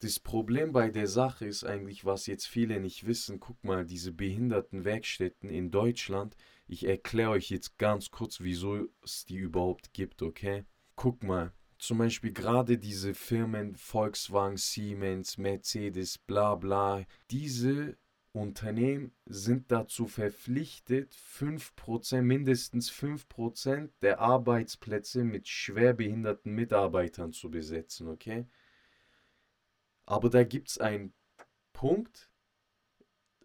Das 0.00 0.18
Problem 0.18 0.72
bei 0.72 0.88
der 0.88 1.06
Sache 1.06 1.46
ist 1.46 1.64
eigentlich, 1.64 2.06
was 2.06 2.26
jetzt 2.26 2.46
viele 2.46 2.80
nicht 2.80 3.06
wissen. 3.06 3.38
Guck 3.38 3.62
mal, 3.64 3.84
diese 3.84 4.12
Behindertenwerkstätten 4.12 5.50
in 5.50 5.70
Deutschland. 5.70 6.36
Ich 6.66 6.84
erkläre 6.84 7.30
euch 7.30 7.50
jetzt 7.50 7.76
ganz 7.76 8.10
kurz, 8.10 8.40
wieso 8.40 8.88
es 9.04 9.26
die 9.26 9.36
überhaupt 9.36 9.92
gibt, 9.92 10.22
okay? 10.22 10.64
Guck 10.96 11.22
mal, 11.22 11.52
zum 11.78 11.98
Beispiel 11.98 12.32
gerade 12.32 12.78
diese 12.78 13.14
Firmen 13.14 13.74
Volkswagen, 13.74 14.56
Siemens, 14.56 15.36
Mercedes, 15.36 16.18
bla 16.18 16.54
bla. 16.54 17.04
Diese 17.30 17.96
Unternehmen 18.32 19.12
sind 19.26 19.72
dazu 19.72 20.06
verpflichtet, 20.06 21.14
5%, 21.14 22.22
mindestens 22.22 22.90
5% 22.90 23.90
der 24.02 24.20
Arbeitsplätze 24.20 25.24
mit 25.24 25.48
schwerbehinderten 25.48 26.54
Mitarbeitern 26.54 27.32
zu 27.32 27.50
besetzen, 27.50 28.08
okay? 28.08 28.46
Aber 30.06 30.30
da 30.30 30.44
gibt 30.44 30.68
es 30.68 30.78
einen 30.78 31.12
Punkt, 31.72 32.30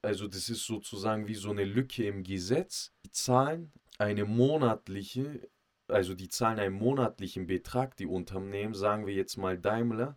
also 0.03 0.27
das 0.27 0.49
ist 0.49 0.65
sozusagen 0.65 1.27
wie 1.27 1.35
so 1.35 1.49
eine 1.49 1.63
Lücke 1.63 2.05
im 2.07 2.23
Gesetz. 2.23 2.93
Die 3.03 3.11
zahlen 3.11 3.71
eine 3.97 4.25
monatliche, 4.25 5.49
also 5.87 6.13
die 6.13 6.29
zahlen 6.29 6.59
einen 6.59 6.75
monatlichen 6.75 7.47
Betrag, 7.47 7.97
die 7.97 8.05
Unternehmen, 8.05 8.75
sagen 8.75 9.07
wir 9.07 9.15
jetzt 9.15 9.37
mal 9.37 9.57
Daimler, 9.57 10.15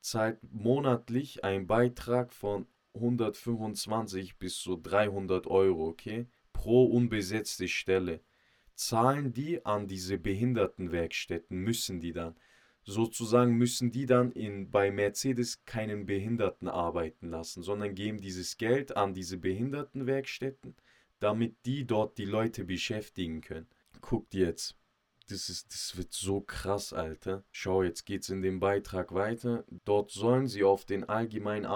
zahlt 0.00 0.38
monatlich 0.52 1.42
einen 1.42 1.66
Beitrag 1.66 2.32
von 2.32 2.68
125 2.98 4.38
bis 4.38 4.60
so 4.60 4.78
300 4.80 5.46
Euro, 5.46 5.88
okay, 5.88 6.26
pro 6.52 6.84
unbesetzte 6.84 7.68
Stelle. 7.68 8.20
Zahlen 8.74 9.32
die 9.32 9.64
an 9.64 9.88
diese 9.88 10.18
Behindertenwerkstätten, 10.18 11.58
müssen 11.58 12.00
die 12.00 12.12
dann. 12.12 12.36
Sozusagen 12.84 13.56
müssen 13.56 13.90
die 13.90 14.06
dann 14.06 14.32
in, 14.32 14.70
bei 14.70 14.90
Mercedes 14.90 15.64
keinen 15.64 16.06
Behinderten 16.06 16.68
arbeiten 16.68 17.28
lassen, 17.28 17.62
sondern 17.62 17.94
geben 17.94 18.18
dieses 18.18 18.56
Geld 18.56 18.96
an 18.96 19.14
diese 19.14 19.36
Behindertenwerkstätten, 19.36 20.74
damit 21.18 21.56
die 21.66 21.86
dort 21.86 22.18
die 22.18 22.24
Leute 22.24 22.64
beschäftigen 22.64 23.40
können. 23.40 23.66
Guckt 24.00 24.32
jetzt. 24.34 24.76
Das, 25.28 25.50
ist, 25.50 25.74
das 25.74 25.98
wird 25.98 26.14
so 26.14 26.40
krass, 26.40 26.94
Alter. 26.94 27.44
Schau, 27.50 27.82
jetzt 27.82 28.06
geht's 28.06 28.30
in 28.30 28.40
dem 28.40 28.60
Beitrag 28.60 29.12
weiter. 29.12 29.64
Dort 29.84 30.10
sollen 30.10 30.46
sie 30.46 30.64
auf 30.64 30.86
den 30.86 31.04
allgemeinen 31.04 31.66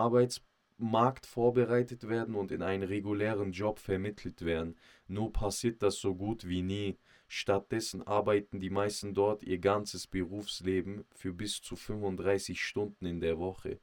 Arbeitsmarkt 0.82 1.26
vorbereitet 1.26 2.08
werden 2.08 2.34
und 2.34 2.50
in 2.50 2.60
einen 2.60 2.82
regulären 2.82 3.52
Job 3.52 3.78
vermittelt 3.78 4.44
werden. 4.44 4.76
Nur 5.06 5.32
passiert 5.32 5.80
das 5.80 5.96
so 5.96 6.14
gut 6.16 6.48
wie 6.48 6.62
nie. 6.62 6.98
Stattdessen 7.28 8.04
arbeiten 8.04 8.58
die 8.58 8.70
meisten 8.70 9.14
dort 9.14 9.44
ihr 9.44 9.58
ganzes 9.58 10.08
Berufsleben 10.08 11.04
für 11.12 11.32
bis 11.32 11.62
zu 11.62 11.76
35 11.76 12.60
Stunden 12.60 13.06
in 13.06 13.20
der 13.20 13.38
Woche. 13.38 13.78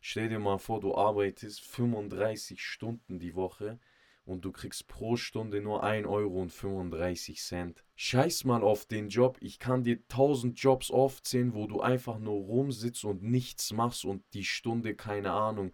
Stell 0.00 0.30
dir 0.30 0.38
mal 0.38 0.58
vor, 0.58 0.80
du 0.80 0.94
arbeitest 0.94 1.60
35 1.60 2.62
Stunden 2.62 3.18
die 3.18 3.34
Woche 3.34 3.78
und 4.24 4.44
du 4.44 4.50
kriegst 4.50 4.88
pro 4.88 5.16
Stunde 5.16 5.60
nur 5.60 5.84
1,35 5.84 7.52
Euro. 7.52 7.74
Scheiß 7.94 8.44
mal 8.44 8.62
auf 8.62 8.86
den 8.86 9.10
Job. 9.10 9.36
Ich 9.40 9.58
kann 9.58 9.84
dir 9.84 9.96
1000 9.96 10.58
Jobs 10.58 10.90
aufzählen, 10.90 11.52
wo 11.52 11.66
du 11.66 11.80
einfach 11.80 12.18
nur 12.18 12.40
rumsitzt 12.40 13.04
und 13.04 13.22
nichts 13.22 13.72
machst 13.72 14.04
und 14.04 14.22
die 14.32 14.44
Stunde, 14.44 14.94
keine 14.94 15.32
Ahnung, 15.32 15.72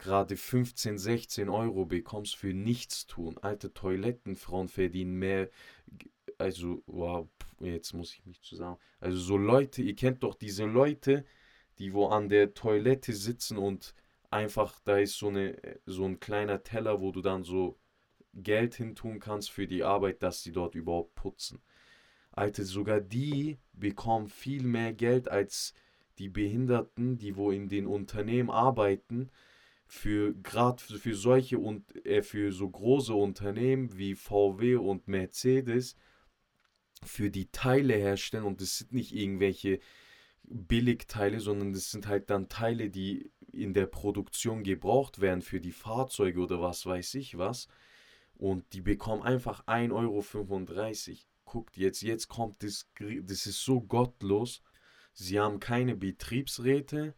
gerade 0.00 0.36
15, 0.36 0.98
16 0.98 1.48
Euro 1.48 1.86
bekommst 1.86 2.36
für 2.36 2.52
nichts 2.52 3.06
tun. 3.06 3.38
Alte 3.38 3.72
Toilettenfrauen 3.72 4.68
verdienen 4.68 5.14
mehr 5.14 5.48
also, 6.40 6.82
wow, 6.86 7.28
jetzt 7.60 7.92
muss 7.92 8.14
ich 8.14 8.24
mich 8.24 8.40
zusammen. 8.40 8.78
Also 8.98 9.18
so 9.18 9.36
Leute, 9.36 9.82
ihr 9.82 9.94
kennt 9.94 10.22
doch 10.22 10.34
diese 10.34 10.64
Leute, 10.64 11.24
die 11.78 11.92
wo 11.92 12.06
an 12.06 12.28
der 12.28 12.54
Toilette 12.54 13.12
sitzen 13.12 13.58
und 13.58 13.94
einfach, 14.30 14.80
da 14.84 14.98
ist 14.98 15.18
so, 15.18 15.28
eine, 15.28 15.56
so 15.86 16.04
ein 16.06 16.18
kleiner 16.18 16.62
Teller, 16.62 17.00
wo 17.00 17.12
du 17.12 17.20
dann 17.20 17.44
so 17.44 17.78
Geld 18.32 18.74
hintun 18.74 19.18
kannst 19.20 19.50
für 19.50 19.66
die 19.66 19.84
Arbeit, 19.84 20.22
dass 20.22 20.42
sie 20.42 20.52
dort 20.52 20.74
überhaupt 20.74 21.14
putzen. 21.14 21.60
Alter, 22.32 22.64
sogar 22.64 23.00
die 23.00 23.58
bekommen 23.72 24.28
viel 24.28 24.62
mehr 24.62 24.92
Geld 24.92 25.28
als 25.28 25.74
die 26.18 26.28
Behinderten, 26.28 27.18
die 27.18 27.36
wo 27.36 27.50
in 27.50 27.68
den 27.68 27.86
Unternehmen 27.86 28.50
arbeiten, 28.50 29.30
für 29.90 30.34
gerade 30.34 30.80
für 30.80 31.16
solche 31.16 31.58
und 31.58 32.06
äh, 32.06 32.22
für 32.22 32.52
so 32.52 32.70
große 32.70 33.12
Unternehmen 33.12 33.98
wie 33.98 34.14
VW 34.14 34.76
und 34.76 35.08
Mercedes 35.08 35.96
für 37.02 37.28
die 37.28 37.50
Teile 37.50 37.94
herstellen 37.94 38.44
und 38.44 38.60
das 38.60 38.78
sind 38.78 38.92
nicht 38.92 39.12
irgendwelche 39.12 39.80
Billigteile, 40.44 41.40
sondern 41.40 41.72
das 41.72 41.90
sind 41.90 42.06
halt 42.06 42.30
dann 42.30 42.48
Teile, 42.48 42.88
die 42.88 43.32
in 43.52 43.74
der 43.74 43.86
Produktion 43.86 44.62
gebraucht 44.62 45.20
werden 45.20 45.42
für 45.42 45.60
die 45.60 45.72
Fahrzeuge 45.72 46.38
oder 46.38 46.62
was 46.62 46.86
weiß 46.86 47.14
ich 47.14 47.36
was. 47.36 47.66
Und 48.34 48.72
die 48.72 48.82
bekommen 48.82 49.22
einfach 49.22 49.66
1,35 49.66 49.92
Euro. 49.92 51.18
Guckt 51.44 51.76
jetzt, 51.76 52.02
jetzt 52.02 52.28
kommt 52.28 52.62
das, 52.62 52.88
das 53.22 53.46
ist 53.46 53.64
so 53.64 53.80
gottlos. 53.80 54.62
Sie 55.12 55.40
haben 55.40 55.58
keine 55.58 55.96
Betriebsräte, 55.96 57.14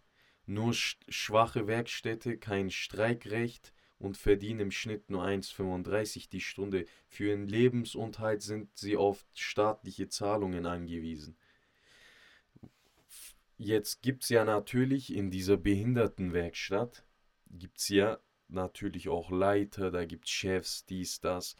nur 0.52 0.74
schwache 0.74 1.66
Werkstätte, 1.66 2.38
kein 2.38 2.70
Streikrecht, 2.70 3.72
und 4.02 4.16
verdienen 4.16 4.60
im 4.60 4.70
Schnitt 4.72 5.10
nur 5.10 5.24
1,35 5.24 6.28
die 6.28 6.40
Stunde. 6.40 6.86
Für 7.06 7.28
ihren 7.28 7.46
Lebensunterhalt 7.46 8.42
sind 8.42 8.76
sie 8.76 8.96
auf 8.96 9.24
staatliche 9.32 10.08
Zahlungen 10.08 10.66
angewiesen. 10.66 11.36
Jetzt 13.58 14.02
gibt 14.02 14.24
es 14.24 14.28
ja 14.28 14.44
natürlich 14.44 15.14
in 15.14 15.30
dieser 15.30 15.56
Behindertenwerkstatt, 15.56 17.04
gibt 17.48 17.78
es 17.78 17.88
ja 17.90 18.18
natürlich 18.48 19.08
auch 19.08 19.30
Leiter, 19.30 19.92
da 19.92 20.04
gibt 20.04 20.26
es 20.26 20.32
Chefs, 20.32 20.84
dies, 20.84 21.20
das. 21.20 21.54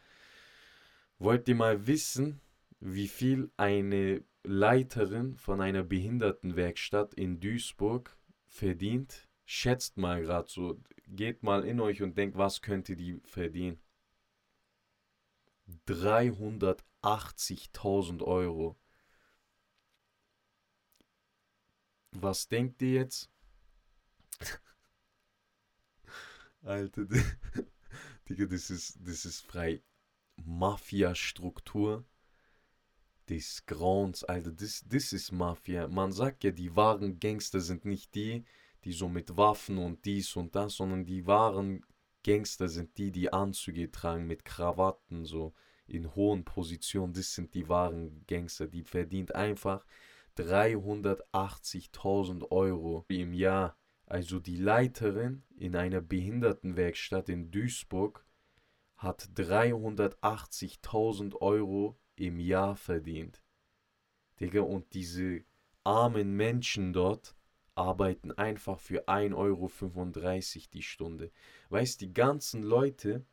Wollt 1.21 1.47
ihr 1.47 1.55
mal 1.55 1.87
wissen, 1.87 2.40
wie 2.81 3.07
viel 3.07 3.53
eine 3.57 4.25
Leiterin 4.43 5.37
von 5.37 5.61
einer 5.61 5.85
Behindertenwerkstatt 5.85 7.14
in 7.14 7.38
Duisburg 7.38 8.17
verdient? 8.53 9.29
Schätzt 9.45 9.97
mal 9.97 10.23
gerade 10.23 10.49
so, 10.49 10.81
geht 11.09 11.43
mal 11.43 11.65
in 11.65 11.81
euch 11.81 12.03
und 12.03 12.17
denkt, 12.17 12.37
was 12.37 12.62
könnte 12.62 12.95
die 12.97 13.21
verdienen? 13.25 13.81
380.000 15.87 18.23
Euro. 18.23 18.79
Was 22.12 22.49
denkt 22.49 22.81
ihr 22.83 22.93
jetzt? 22.93 23.31
Alter, 26.62 27.07
Digga, 28.29 28.47
das 28.47 28.71
ist, 28.71 28.99
das 29.01 29.25
ist 29.25 29.41
frei 29.41 29.83
Mafia-Struktur 30.37 32.05
des 33.33 33.66
Grauens, 33.66 34.25
Alter, 34.25 34.51
das, 34.53 34.85
das 34.87 35.14
ist 35.14 35.33
Mafia. 35.33 35.88
Man 35.88 36.12
sagt 36.12 36.45
ja, 36.45 36.51
die 36.51 36.77
wahren 36.77 37.18
Gangster 37.18 37.61
sind 37.61 37.87
nicht 37.87 38.14
die, 38.14 38.45
die 38.85 38.92
so 38.92 39.09
mit 39.09 39.38
Waffen 39.38 39.79
und 39.79 40.05
dies 40.05 40.37
und 40.37 40.55
das, 40.55 40.75
sondern 40.75 41.07
die 41.07 41.27
wahren 41.27 41.83
Gangster 42.25 42.68
sind 42.68 42.99
die, 42.99 43.11
die 43.11 43.33
Anzüge 43.33 43.90
tragen 43.90 44.27
mit 44.27 44.45
Krawatten, 44.45 45.25
so 45.25 45.55
in 45.87 46.14
hohen 46.14 46.45
Positionen. 46.45 47.14
Das 47.14 47.33
sind 47.35 47.55
die 47.55 47.71
wahren 47.71 48.23
Gangster. 48.29 48.68
Die 48.68 48.83
verdient 48.83 49.35
einfach 49.35 49.87
380.000 50.37 52.51
Euro 52.51 53.07
im 53.09 53.33
Jahr. 53.33 53.79
Also 54.07 54.40
die 54.40 54.57
Leiterin 54.57 55.42
in 55.57 55.75
einer 55.75 56.03
Behindertenwerkstatt 56.03 57.31
in 57.31 57.51
Duisburg 57.51 58.27
hat 58.97 59.31
380.000 59.35 61.40
Euro 61.40 61.99
im 62.23 62.39
Jahr 62.39 62.77
verdient. 62.77 63.43
Digga, 64.41 64.61
und 64.61 64.95
diese 64.95 65.45
armen 65.85 66.37
Menschen 66.37 66.93
dort, 66.93 67.35
arbeiten 67.75 68.33
einfach 68.33 68.79
für 68.79 69.09
1,35 69.09 69.35
Euro 69.35 69.71
die 70.73 70.83
Stunde. 70.83 71.31
Weißt 71.71 72.01
die 72.01 72.13
ganzen 72.13 72.63
Leute 72.63 73.25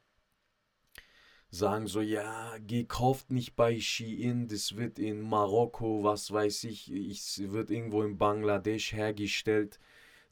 sagen 1.51 1.87
so, 1.87 2.01
ja, 2.01 2.57
geh, 2.59 2.85
kauft 2.85 3.31
nicht 3.31 3.55
bei 3.55 3.79
Shein, 3.79 4.47
das 4.47 4.75
wird 4.75 4.99
in 4.99 5.21
Marokko, 5.21 6.03
was 6.03 6.31
weiß 6.31 6.65
ich, 6.65 6.89
es 6.89 7.51
wird 7.51 7.71
irgendwo 7.71 8.03
in 8.03 8.17
Bangladesch 8.17 8.93
hergestellt. 8.93 9.79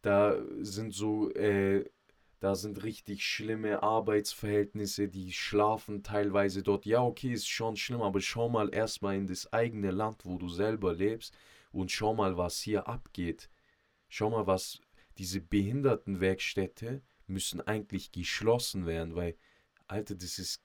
Da 0.02 0.36
sind 0.62 0.94
so, 0.94 1.32
äh, 1.32 1.86
da 2.40 2.54
sind 2.56 2.84
richtig 2.84 3.26
schlimme 3.26 3.82
Arbeitsverhältnisse, 3.82 5.08
die 5.08 5.32
schlafen 5.32 6.04
teilweise 6.04 6.62
dort. 6.62 6.86
Ja, 6.86 7.02
okay, 7.02 7.34
ist 7.34 7.48
schon 7.48 7.76
schlimm, 7.76 8.02
aber 8.02 8.22
schau 8.22 8.48
mal 8.50 8.74
erstmal 8.74 9.16
in 9.16 9.28
das 9.28 9.52
eigene 9.52 9.92
Land, 9.92 10.26
wo 10.26 10.38
du 10.38 10.48
selber 10.48 10.94
lebst 10.94 11.36
und 11.72 11.92
schau 11.92 12.14
mal, 12.14 12.38
was 12.38 12.60
hier 12.60 12.88
abgeht. 12.88 13.50
Schau 14.08 14.30
mal, 14.30 14.46
was 14.46 14.80
diese 15.18 15.42
Behindertenwerkstätte 15.42 17.02
müssen 17.26 17.62
eigentlich 17.62 18.12
geschlossen 18.12 18.86
werden, 18.86 19.16
weil, 19.16 19.36
Alter, 19.88 20.16
das 20.16 20.38
ist 20.38 20.62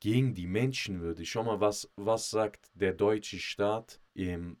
gegen 0.00 0.34
die 0.34 0.46
Menschenwürde. 0.46 1.24
Schau 1.26 1.44
mal, 1.44 1.60
was, 1.60 1.90
was 1.96 2.30
sagt 2.30 2.70
der 2.74 2.92
deutsche 2.92 3.38
Staat 3.38 4.00
im 4.14 4.56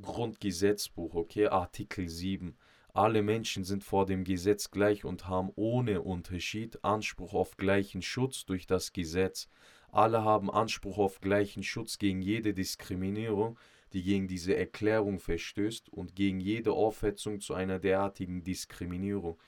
Grundgesetzbuch, 0.00 1.14
okay, 1.14 1.46
Artikel 1.46 2.08
7. 2.08 2.56
Alle 2.92 3.22
Menschen 3.22 3.64
sind 3.64 3.84
vor 3.84 4.06
dem 4.06 4.24
Gesetz 4.24 4.70
gleich 4.70 5.04
und 5.04 5.26
haben 5.26 5.50
ohne 5.54 6.02
Unterschied 6.02 6.84
Anspruch 6.84 7.34
auf 7.34 7.56
gleichen 7.56 8.02
Schutz 8.02 8.44
durch 8.44 8.66
das 8.66 8.92
Gesetz. 8.92 9.48
Alle 9.90 10.24
haben 10.24 10.50
Anspruch 10.50 10.98
auf 10.98 11.20
gleichen 11.20 11.62
Schutz 11.62 11.98
gegen 11.98 12.22
jede 12.22 12.54
Diskriminierung 12.54 13.58
die 13.92 14.02
gegen 14.02 14.28
diese 14.28 14.56
Erklärung 14.56 15.18
verstößt 15.18 15.90
und 15.90 16.14
gegen 16.14 16.40
jede 16.40 16.72
Aufhetzung 16.72 17.40
zu 17.40 17.54
einer 17.54 17.78
derartigen 17.78 18.42
Diskriminierung. 18.42 19.38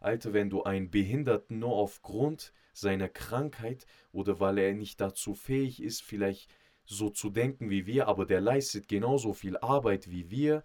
Alter, 0.00 0.32
wenn 0.32 0.48
du 0.48 0.62
einen 0.62 0.90
Behinderten 0.90 1.58
nur 1.58 1.74
aufgrund 1.74 2.52
seiner 2.72 3.08
Krankheit 3.08 3.86
oder 4.12 4.40
weil 4.40 4.58
er 4.58 4.74
nicht 4.74 5.00
dazu 5.00 5.34
fähig 5.34 5.82
ist, 5.82 6.02
vielleicht 6.02 6.50
so 6.86 7.10
zu 7.10 7.30
denken 7.30 7.68
wie 7.70 7.86
wir, 7.86 8.08
aber 8.08 8.24
der 8.24 8.40
leistet 8.40 8.88
genauso 8.88 9.32
viel 9.34 9.56
Arbeit 9.58 10.10
wie 10.10 10.30
wir, 10.30 10.64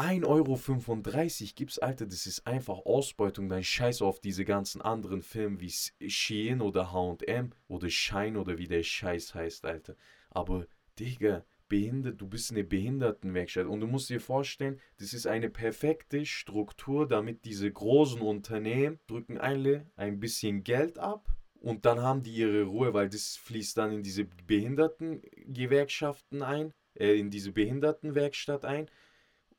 1,35 0.00 0.24
Euro 0.26 1.52
gibt's, 1.54 1.78
Alter, 1.78 2.06
das 2.06 2.26
ist 2.26 2.46
einfach 2.46 2.78
Ausbeutung. 2.86 3.48
Dann 3.48 3.62
scheiß 3.62 4.00
auf 4.00 4.20
diese 4.20 4.46
ganzen 4.46 4.80
anderen 4.80 5.20
Filme 5.20 5.60
wie 5.60 5.70
Shein 6.08 6.62
oder 6.62 6.92
H&M 6.92 7.50
oder 7.68 7.90
Shine 7.90 8.40
oder 8.40 8.56
wie 8.56 8.66
der 8.66 8.82
Scheiß 8.82 9.34
heißt, 9.34 9.66
Alter. 9.66 9.96
Aber, 10.30 10.66
Digga, 10.98 11.44
behindert, 11.68 12.20
du 12.20 12.26
bist 12.26 12.50
eine 12.50 12.64
Behindertenwerkstatt 12.64 13.66
und 13.66 13.80
du 13.80 13.86
musst 13.86 14.08
dir 14.08 14.20
vorstellen, 14.20 14.80
das 14.98 15.12
ist 15.12 15.26
eine 15.26 15.50
perfekte 15.50 16.24
Struktur, 16.24 17.06
damit 17.06 17.44
diese 17.44 17.70
großen 17.70 18.22
Unternehmen 18.22 19.00
drücken 19.06 19.38
alle 19.38 19.86
ein 19.96 20.18
bisschen 20.18 20.64
Geld 20.64 20.98
ab 20.98 21.28
und 21.60 21.84
dann 21.84 22.00
haben 22.00 22.22
die 22.22 22.34
ihre 22.34 22.64
Ruhe, 22.64 22.94
weil 22.94 23.10
das 23.10 23.36
fließt 23.36 23.76
dann 23.76 23.92
in 23.92 24.02
diese 24.02 24.24
Behindertengewerkschaften 24.46 26.42
ein, 26.42 26.72
äh, 26.94 27.18
in 27.18 27.30
diese 27.30 27.52
Behindertenwerkstatt 27.52 28.64
ein 28.64 28.90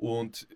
und 0.01 0.47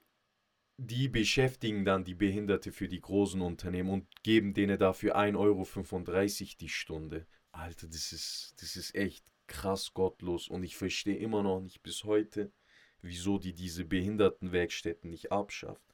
die 0.77 1.07
beschäftigen 1.07 1.85
dann 1.85 2.03
die 2.03 2.15
Behinderte 2.15 2.71
für 2.71 2.87
die 2.87 2.99
großen 2.99 3.41
Unternehmen 3.41 3.91
und 3.91 4.23
geben 4.23 4.55
denen 4.55 4.79
dafür 4.79 5.15
1,35 5.15 5.37
Euro 5.37 6.55
die 6.59 6.69
Stunde. 6.69 7.27
Alter, 7.51 7.87
das 7.87 8.11
ist, 8.11 8.55
das 8.59 8.75
ist 8.75 8.95
echt 8.95 9.23
krass 9.45 9.93
gottlos 9.93 10.47
und 10.47 10.63
ich 10.63 10.75
verstehe 10.75 11.17
immer 11.17 11.43
noch 11.43 11.61
nicht 11.61 11.83
bis 11.83 12.05
heute, 12.05 12.51
wieso 13.01 13.37
die 13.37 13.53
diese 13.53 13.85
Behindertenwerkstätten 13.85 15.11
nicht 15.11 15.31
abschafft. 15.31 15.85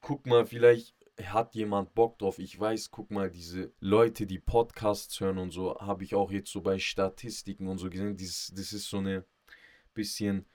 Guck 0.00 0.26
mal, 0.26 0.44
vielleicht 0.44 0.96
hat 1.22 1.54
jemand 1.54 1.94
Bock 1.94 2.18
drauf. 2.18 2.40
Ich 2.40 2.58
weiß, 2.58 2.90
guck 2.90 3.12
mal, 3.12 3.30
diese 3.30 3.72
Leute, 3.78 4.26
die 4.26 4.40
Podcasts 4.40 5.20
hören 5.20 5.38
und 5.38 5.52
so, 5.52 5.78
habe 5.78 6.02
ich 6.02 6.16
auch 6.16 6.32
jetzt 6.32 6.50
so 6.50 6.62
bei 6.62 6.80
Statistiken 6.80 7.68
und 7.68 7.78
so 7.78 7.88
gesehen. 7.90 8.16
Dieses, 8.16 8.52
das 8.54 8.72
ist 8.72 8.90
so 8.90 8.98
eine 8.98 9.24
bisschen, 9.94 10.46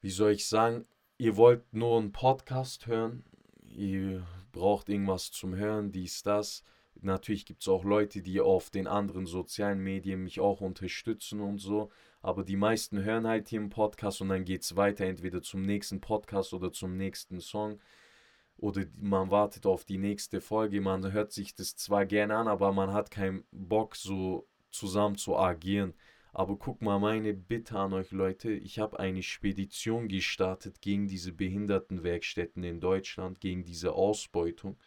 wie 0.00 0.10
soll 0.10 0.32
ich 0.32 0.46
sagen, 0.46 0.86
ihr 1.18 1.36
wollt 1.36 1.74
nur 1.74 1.98
einen 1.98 2.12
Podcast 2.12 2.86
hören, 2.86 3.24
ihr 3.62 4.24
braucht 4.52 4.88
irgendwas 4.88 5.30
zum 5.30 5.54
Hören, 5.54 5.92
dies, 5.92 6.22
das. 6.22 6.62
Natürlich 7.00 7.46
gibt 7.46 7.62
es 7.62 7.68
auch 7.68 7.84
Leute, 7.84 8.22
die 8.22 8.40
auf 8.40 8.70
den 8.70 8.86
anderen 8.86 9.26
sozialen 9.26 9.80
Medien 9.80 10.24
mich 10.24 10.40
auch 10.40 10.60
unterstützen 10.60 11.40
und 11.40 11.58
so. 11.58 11.90
Aber 12.22 12.42
die 12.44 12.56
meisten 12.56 13.04
hören 13.04 13.26
halt 13.26 13.48
hier 13.48 13.60
einen 13.60 13.70
Podcast 13.70 14.20
und 14.20 14.30
dann 14.30 14.44
geht 14.44 14.62
es 14.62 14.74
weiter, 14.74 15.04
entweder 15.04 15.40
zum 15.42 15.62
nächsten 15.62 16.00
Podcast 16.00 16.54
oder 16.54 16.72
zum 16.72 16.96
nächsten 16.96 17.40
Song. 17.40 17.78
Oder 18.56 18.86
man 18.96 19.30
wartet 19.30 19.66
auf 19.66 19.84
die 19.84 19.98
nächste 19.98 20.40
Folge. 20.40 20.80
Man 20.80 21.12
hört 21.12 21.30
sich 21.32 21.54
das 21.54 21.76
zwar 21.76 22.06
gerne 22.06 22.36
an, 22.36 22.48
aber 22.48 22.72
man 22.72 22.92
hat 22.92 23.12
keinen 23.12 23.44
Bock, 23.52 23.94
so 23.94 24.48
zusammen 24.70 25.16
zu 25.16 25.36
agieren. 25.36 25.94
Aber 26.38 26.56
guck 26.56 26.82
mal, 26.82 27.00
meine 27.00 27.34
Bitte 27.34 27.76
an 27.80 27.92
euch 27.92 28.12
Leute, 28.12 28.52
ich 28.52 28.78
habe 28.78 29.00
eine 29.00 29.24
Spedition 29.24 30.06
gestartet 30.06 30.80
gegen 30.80 31.08
diese 31.08 31.32
Behindertenwerkstätten 31.32 32.62
in 32.62 32.80
Deutschland, 32.80 33.40
gegen 33.40 33.64
diese 33.64 33.94
Ausbeutung. 33.94 34.78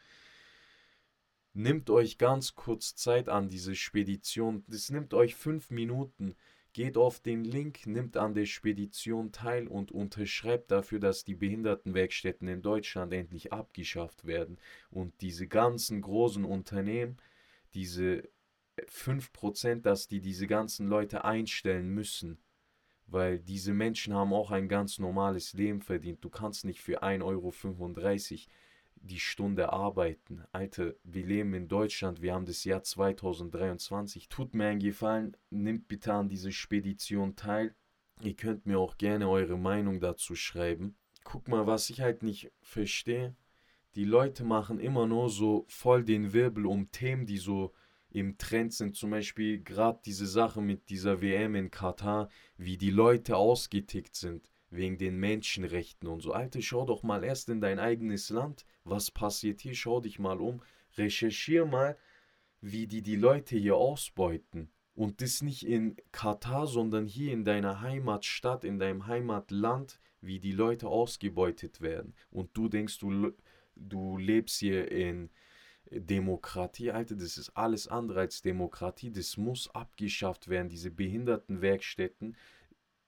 Nimmt 1.52 1.90
euch 1.90 2.18
ganz 2.18 2.56
kurz 2.56 2.96
Zeit 2.96 3.28
an 3.28 3.50
diese 3.50 3.76
Spedition. 3.76 4.64
Das 4.70 4.92
nimmt 4.92 5.14
euch 5.14 5.36
fünf 5.36 5.72
Minuten. 5.72 6.36
Geht 6.72 6.96
auf 6.96 7.20
den 7.20 7.44
Link, 7.44 7.86
nimmt 7.86 8.16
an 8.16 8.34
der 8.34 8.46
Spedition 8.46 9.34
teil 9.34 9.68
und 9.68 9.92
unterschreibt 9.92 10.72
dafür, 10.72 11.02
dass 11.02 11.26
die 11.26 11.36
Behindertenwerkstätten 11.36 12.48
in 12.48 12.62
Deutschland 12.62 13.12
endlich 13.12 13.52
abgeschafft 13.52 14.24
werden 14.24 14.58
und 14.90 15.20
diese 15.20 15.50
ganzen 15.50 16.00
großen 16.00 16.46
Unternehmen, 16.46 17.18
diese 17.74 18.30
5%, 18.90 19.82
dass 19.82 20.08
die 20.08 20.22
diese 20.22 20.48
ganzen 20.48 20.88
Leute 20.88 21.26
einstellen 21.26 21.90
müssen, 21.90 22.40
weil 23.08 23.40
diese 23.40 23.74
Menschen 23.74 24.14
haben 24.14 24.34
auch 24.34 24.52
ein 24.52 24.68
ganz 24.68 25.00
normales 25.00 25.54
Leben 25.54 25.82
verdient. 25.82 26.24
Du 26.24 26.30
kannst 26.30 26.66
nicht 26.66 26.82
für 26.82 27.04
1,35 27.04 27.24
Euro 27.24 27.52
die 29.04 29.20
Stunde 29.20 29.74
arbeiten. 29.74 30.44
Alter, 30.52 30.94
wir 31.04 31.26
leben 31.26 31.54
in 31.54 31.68
Deutschland, 31.68 32.22
wir 32.22 32.34
haben 32.34 32.46
das 32.46 32.64
Jahr 32.64 32.84
2023. 32.84 34.30
Tut 34.30 34.54
mir 34.54 34.68
einen 34.68 34.80
Gefallen, 34.80 35.36
nimmt 35.50 35.88
bitte 35.88 36.14
an 36.14 36.30
diese 36.30 36.52
Spedition 36.52 37.36
teil. 37.36 37.76
Ihr 38.22 38.36
könnt 38.36 38.66
mir 38.66 38.80
auch 38.80 38.98
gerne 38.98 39.28
eure 39.28 39.58
Meinung 39.58 40.00
dazu 40.00 40.36
schreiben. 40.36 40.96
Guck 41.24 41.48
mal, 41.48 41.66
was 41.68 41.90
ich 41.90 42.02
halt 42.02 42.24
nicht 42.24 42.52
verstehe. 42.62 43.36
Die 43.96 44.06
Leute 44.06 44.44
machen 44.44 44.80
immer 44.80 45.08
nur 45.08 45.30
so 45.30 45.66
voll 45.68 46.04
den 46.04 46.32
Wirbel 46.34 46.66
um 46.66 46.92
Themen, 46.92 47.26
die 47.26 47.38
so 47.38 47.74
im 48.12 48.38
Trend 48.38 48.74
sind. 48.74 48.96
Zum 48.96 49.12
Beispiel 49.12 49.64
gerade 49.64 50.00
diese 50.06 50.28
Sache 50.28 50.62
mit 50.62 50.90
dieser 50.90 51.22
WM 51.22 51.56
in 51.56 51.72
Katar, 51.72 52.30
wie 52.58 52.78
die 52.78 52.92
Leute 52.92 53.38
ausgetickt 53.38 54.16
sind 54.16 54.52
wegen 54.72 54.98
den 54.98 55.18
Menschenrechten 55.18 56.08
und 56.08 56.22
so. 56.22 56.32
Alter, 56.32 56.62
schau 56.62 56.86
doch 56.86 57.04
mal 57.04 57.24
erst 57.24 57.50
in 57.50 57.62
dein 57.62 57.78
eigenes 57.78 58.30
Land, 58.30 58.66
was 58.86 59.12
passiert 59.12 59.60
hier, 59.62 59.76
schau 59.76 60.00
dich 60.00 60.18
mal 60.18 60.40
um, 60.40 60.62
recherchier 60.98 61.66
mal, 61.66 61.98
wie 62.62 62.88
die 62.88 63.02
die 63.02 63.18
Leute 63.18 63.58
hier 63.58 63.76
ausbeuten. 63.76 64.72
Und 64.94 65.22
das 65.22 65.42
nicht 65.42 65.66
in 65.66 65.98
Katar, 66.12 66.68
sondern 66.68 67.06
hier 67.06 67.34
in 67.34 67.44
deiner 67.44 67.82
Heimatstadt, 67.82 68.64
in 68.64 68.80
deinem 68.80 69.08
Heimatland, 69.08 70.00
wie 70.22 70.40
die 70.40 70.52
Leute 70.52 70.88
ausgebeutet 70.88 71.82
werden. 71.82 72.14
Und 72.30 72.56
du 72.56 72.70
denkst, 72.70 73.00
du, 73.00 73.32
du 73.76 74.18
lebst 74.18 74.60
hier 74.60 74.92
in 74.92 75.30
Demokratie, 75.92 76.92
Alter, 76.92 77.16
das 77.16 77.38
ist 77.38 77.50
alles 77.56 77.88
andere 77.88 78.22
als 78.22 78.42
Demokratie. 78.42 79.12
Das 79.12 79.38
muss 79.38 79.70
abgeschafft 79.76 80.48
werden, 80.48 80.70
diese 80.70 80.90
Behindertenwerkstätten 80.90 82.36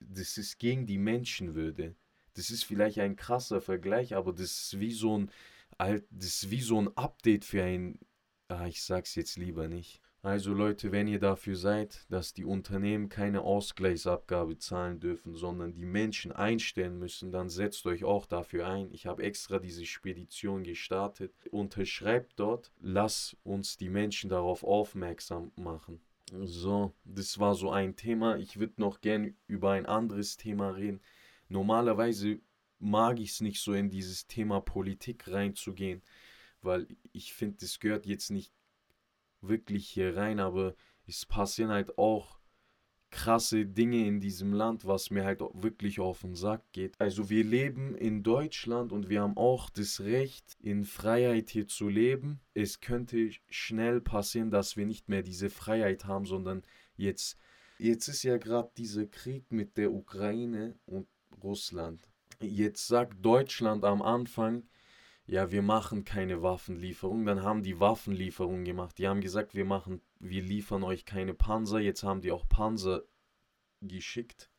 das 0.09 0.37
ist 0.37 0.59
gegen 0.59 0.85
die 0.85 0.97
Menschenwürde. 0.97 1.95
Das 2.35 2.49
ist 2.49 2.63
vielleicht 2.63 2.99
ein 2.99 3.15
krasser 3.15 3.61
Vergleich, 3.61 4.15
aber 4.15 4.33
das 4.33 4.41
ist 4.51 4.79
wie 4.79 4.91
so 4.91 5.17
ein, 5.17 5.31
das 5.77 6.03
ist 6.43 6.51
wie 6.51 6.61
so 6.61 6.81
ein 6.81 6.95
Update 6.97 7.45
für 7.45 7.63
ein, 7.63 7.99
ah, 8.47 8.67
ich 8.67 8.83
sag's 8.83 9.15
jetzt 9.15 9.37
lieber 9.37 9.67
nicht. 9.67 10.01
Also 10.23 10.53
Leute, 10.53 10.93
wenn 10.93 11.09
ihr 11.09 11.19
dafür 11.19 11.57
seid, 11.57 12.05
dass 12.09 12.33
die 12.33 12.45
Unternehmen 12.45 13.09
keine 13.09 13.41
Ausgleichsabgabe 13.41 14.57
zahlen 14.57 15.01
dürfen, 15.01 15.35
sondern 15.35 15.73
die 15.73 15.83
Menschen 15.83 16.31
einstellen 16.31 16.97
müssen, 16.97 17.33
dann 17.33 17.49
setzt 17.49 17.85
euch 17.85 18.05
auch 18.05 18.25
dafür 18.25 18.65
ein. 18.65 18.89
Ich 18.93 19.05
habe 19.05 19.21
extra 19.23 19.59
diese 19.59 19.85
Spedition 19.85 20.63
gestartet. 20.63 21.33
Unterschreibt 21.51 22.39
dort, 22.39 22.71
lass 22.79 23.35
uns 23.43 23.75
die 23.75 23.89
Menschen 23.89 24.29
darauf 24.29 24.63
aufmerksam 24.63 25.51
machen. 25.57 25.99
So, 26.45 26.93
das 27.03 27.37
war 27.39 27.53
so 27.53 27.71
ein 27.71 27.97
Thema. 27.97 28.37
Ich 28.37 28.57
würde 28.57 28.75
noch 28.77 29.01
gern 29.01 29.35
über 29.47 29.71
ein 29.71 29.85
anderes 29.85 30.37
Thema 30.37 30.69
reden. 30.69 31.01
Normalerweise 31.49 32.39
mag 32.79 33.19
ich 33.19 33.31
es 33.31 33.41
nicht 33.41 33.59
so 33.59 33.73
in 33.73 33.89
dieses 33.89 34.25
Thema 34.27 34.61
Politik 34.61 35.29
reinzugehen, 35.29 36.01
weil 36.61 36.87
ich 37.11 37.33
finde, 37.33 37.57
das 37.59 37.81
gehört 37.81 38.05
jetzt 38.05 38.31
nicht 38.31 38.53
wirklich 39.47 39.87
hier 39.89 40.15
rein, 40.15 40.39
aber 40.39 40.75
es 41.05 41.25
passieren 41.25 41.71
halt 41.71 41.97
auch 41.97 42.39
krasse 43.13 43.67
Dinge 43.67 44.07
in 44.07 44.19
diesem 44.19 44.53
Land, 44.53 44.85
was 44.85 45.11
mir 45.11 45.23
halt 45.23 45.41
wirklich 45.53 45.99
auf 45.99 46.21
den 46.21 46.33
Sack 46.33 46.63
geht. 46.71 46.99
Also 46.99 47.29
wir 47.29 47.43
leben 47.43 47.95
in 47.95 48.23
Deutschland 48.23 48.91
und 48.91 49.07
wir 49.07 49.21
haben 49.21 49.37
auch 49.37 49.69
das 49.69 50.01
Recht, 50.01 50.57
in 50.59 50.83
Freiheit 50.83 51.51
hier 51.51 51.67
zu 51.67 51.87
leben. 51.87 52.39
Es 52.55 52.81
könnte 52.81 53.29
schnell 53.49 54.01
passieren, 54.01 54.49
dass 54.49 54.77
wir 54.77 54.87
nicht 54.87 55.09
mehr 55.09 55.21
diese 55.21 55.51
Freiheit 55.51 56.05
haben, 56.05 56.25
sondern 56.25 56.63
jetzt, 56.97 57.37
jetzt 57.77 58.07
ist 58.07 58.23
ja 58.23 58.37
gerade 58.37 58.71
dieser 58.77 59.05
Krieg 59.05 59.51
mit 59.51 59.77
der 59.77 59.93
Ukraine 59.93 60.75
und 60.85 61.07
Russland. 61.43 62.09
Jetzt 62.41 62.87
sagt 62.87 63.23
Deutschland 63.23 63.85
am 63.85 64.01
Anfang, 64.01 64.63
ja, 65.25 65.51
wir 65.51 65.61
machen 65.61 66.03
keine 66.03 66.41
Waffenlieferung. 66.41 67.25
Dann 67.25 67.43
haben 67.43 67.63
die 67.63 67.79
Waffenlieferungen 67.79 68.65
gemacht. 68.65 68.97
Die 68.97 69.07
haben 69.07 69.21
gesagt, 69.21 69.55
wir 69.55 69.65
machen, 69.65 70.01
wir 70.19 70.41
liefern 70.41 70.83
euch 70.83 71.05
keine 71.05 71.33
Panzer. 71.33 71.79
Jetzt 71.79 72.03
haben 72.03 72.21
die 72.21 72.31
auch 72.31 72.47
Panzer 72.47 73.03
geschickt. 73.81 74.49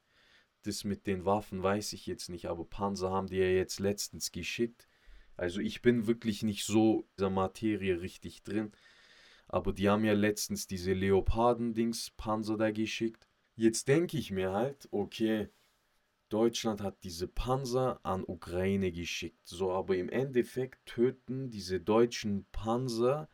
Das 0.63 0.85
mit 0.85 1.07
den 1.07 1.27
Waffen 1.27 1.63
weiß 1.63 1.93
ich 1.93 2.07
jetzt 2.07 2.31
nicht, 2.31 2.47
aber 2.47 2.65
Panzer 2.65 3.11
haben 3.11 3.27
die 3.27 3.37
ja 3.37 3.47
jetzt 3.47 3.81
letztens 3.81 4.33
geschickt. 4.33 4.89
Also 5.37 5.61
ich 5.61 5.83
bin 5.83 6.07
wirklich 6.07 6.43
nicht 6.43 6.65
so 6.65 7.01
in 7.01 7.07
dieser 7.19 7.31
Materie 7.31 8.01
richtig 8.01 8.43
drin. 8.43 8.73
Aber 9.47 9.75
die 9.75 9.91
haben 9.91 10.05
ja 10.05 10.15
letztens 10.15 10.67
diese 10.67 10.95
Leoparden-Dings 10.95 12.13
Panzer 12.17 12.57
da 12.57 12.71
geschickt. 12.71 13.29
Jetzt 13.57 13.89
denke 13.89 14.17
ich 14.17 14.31
mir 14.31 14.53
halt, 14.53 14.89
okay, 14.91 15.51
Deutschland 16.35 16.81
hat 16.81 17.05
diese 17.05 17.29
Panzer 17.29 18.01
an 18.03 18.25
Ukraine 18.27 18.91
geschickt. 18.91 19.47
So, 19.47 19.71
aber 19.71 19.97
im 19.97 20.09
Endeffekt 20.09 20.85
töten 20.85 21.49
diese 21.49 21.79
deutschen 21.79 22.45
Panzer 22.51 23.29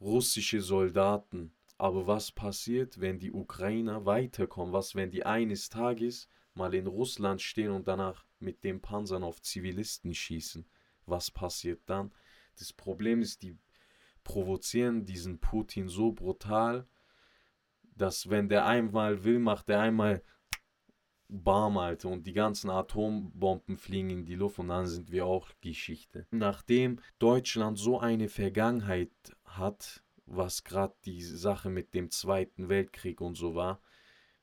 russische 0.00 0.62
Soldaten. 0.62 1.52
Aber 1.76 2.06
was 2.06 2.32
passiert, 2.32 3.02
wenn 3.02 3.18
die 3.18 3.32
Ukrainer 3.32 4.06
weiterkommen? 4.06 4.72
Was, 4.72 4.94
wenn 4.94 5.10
die 5.10 5.26
eines 5.26 5.68
Tages 5.68 6.30
mal 6.54 6.72
in 6.72 6.86
Russland 6.86 7.42
stehen 7.42 7.70
und 7.70 7.86
danach 7.86 8.24
mit 8.38 8.64
den 8.64 8.80
Panzern 8.80 9.22
auf 9.22 9.42
Zivilisten 9.42 10.14
schießen? 10.14 10.64
Was 11.04 11.30
passiert 11.30 11.82
dann? 11.84 12.14
Das 12.58 12.72
Problem 12.72 13.20
ist, 13.20 13.42
die 13.42 13.58
provozieren 14.22 15.04
diesen 15.04 15.38
Putin 15.38 15.88
so 15.88 16.12
brutal, 16.12 16.88
dass 17.82 18.30
wenn 18.30 18.48
der 18.48 18.64
einmal 18.64 19.22
will, 19.22 19.38
macht 19.38 19.68
er 19.68 19.80
einmal 19.80 20.22
bam, 21.42 21.76
Alter, 21.78 22.08
und 22.08 22.26
die 22.26 22.32
ganzen 22.32 22.70
Atombomben 22.70 23.76
fliegen 23.76 24.10
in 24.10 24.24
die 24.24 24.36
Luft 24.36 24.58
und 24.58 24.68
dann 24.68 24.86
sind 24.86 25.10
wir 25.10 25.26
auch 25.26 25.48
Geschichte. 25.60 26.26
Nachdem 26.30 27.00
Deutschland 27.18 27.78
so 27.78 27.98
eine 27.98 28.28
Vergangenheit 28.28 29.10
hat, 29.44 30.02
was 30.26 30.64
gerade 30.64 30.94
die 31.04 31.22
Sache 31.22 31.70
mit 31.70 31.94
dem 31.94 32.10
Zweiten 32.10 32.68
Weltkrieg 32.68 33.20
und 33.20 33.34
so 33.34 33.54
war, 33.54 33.80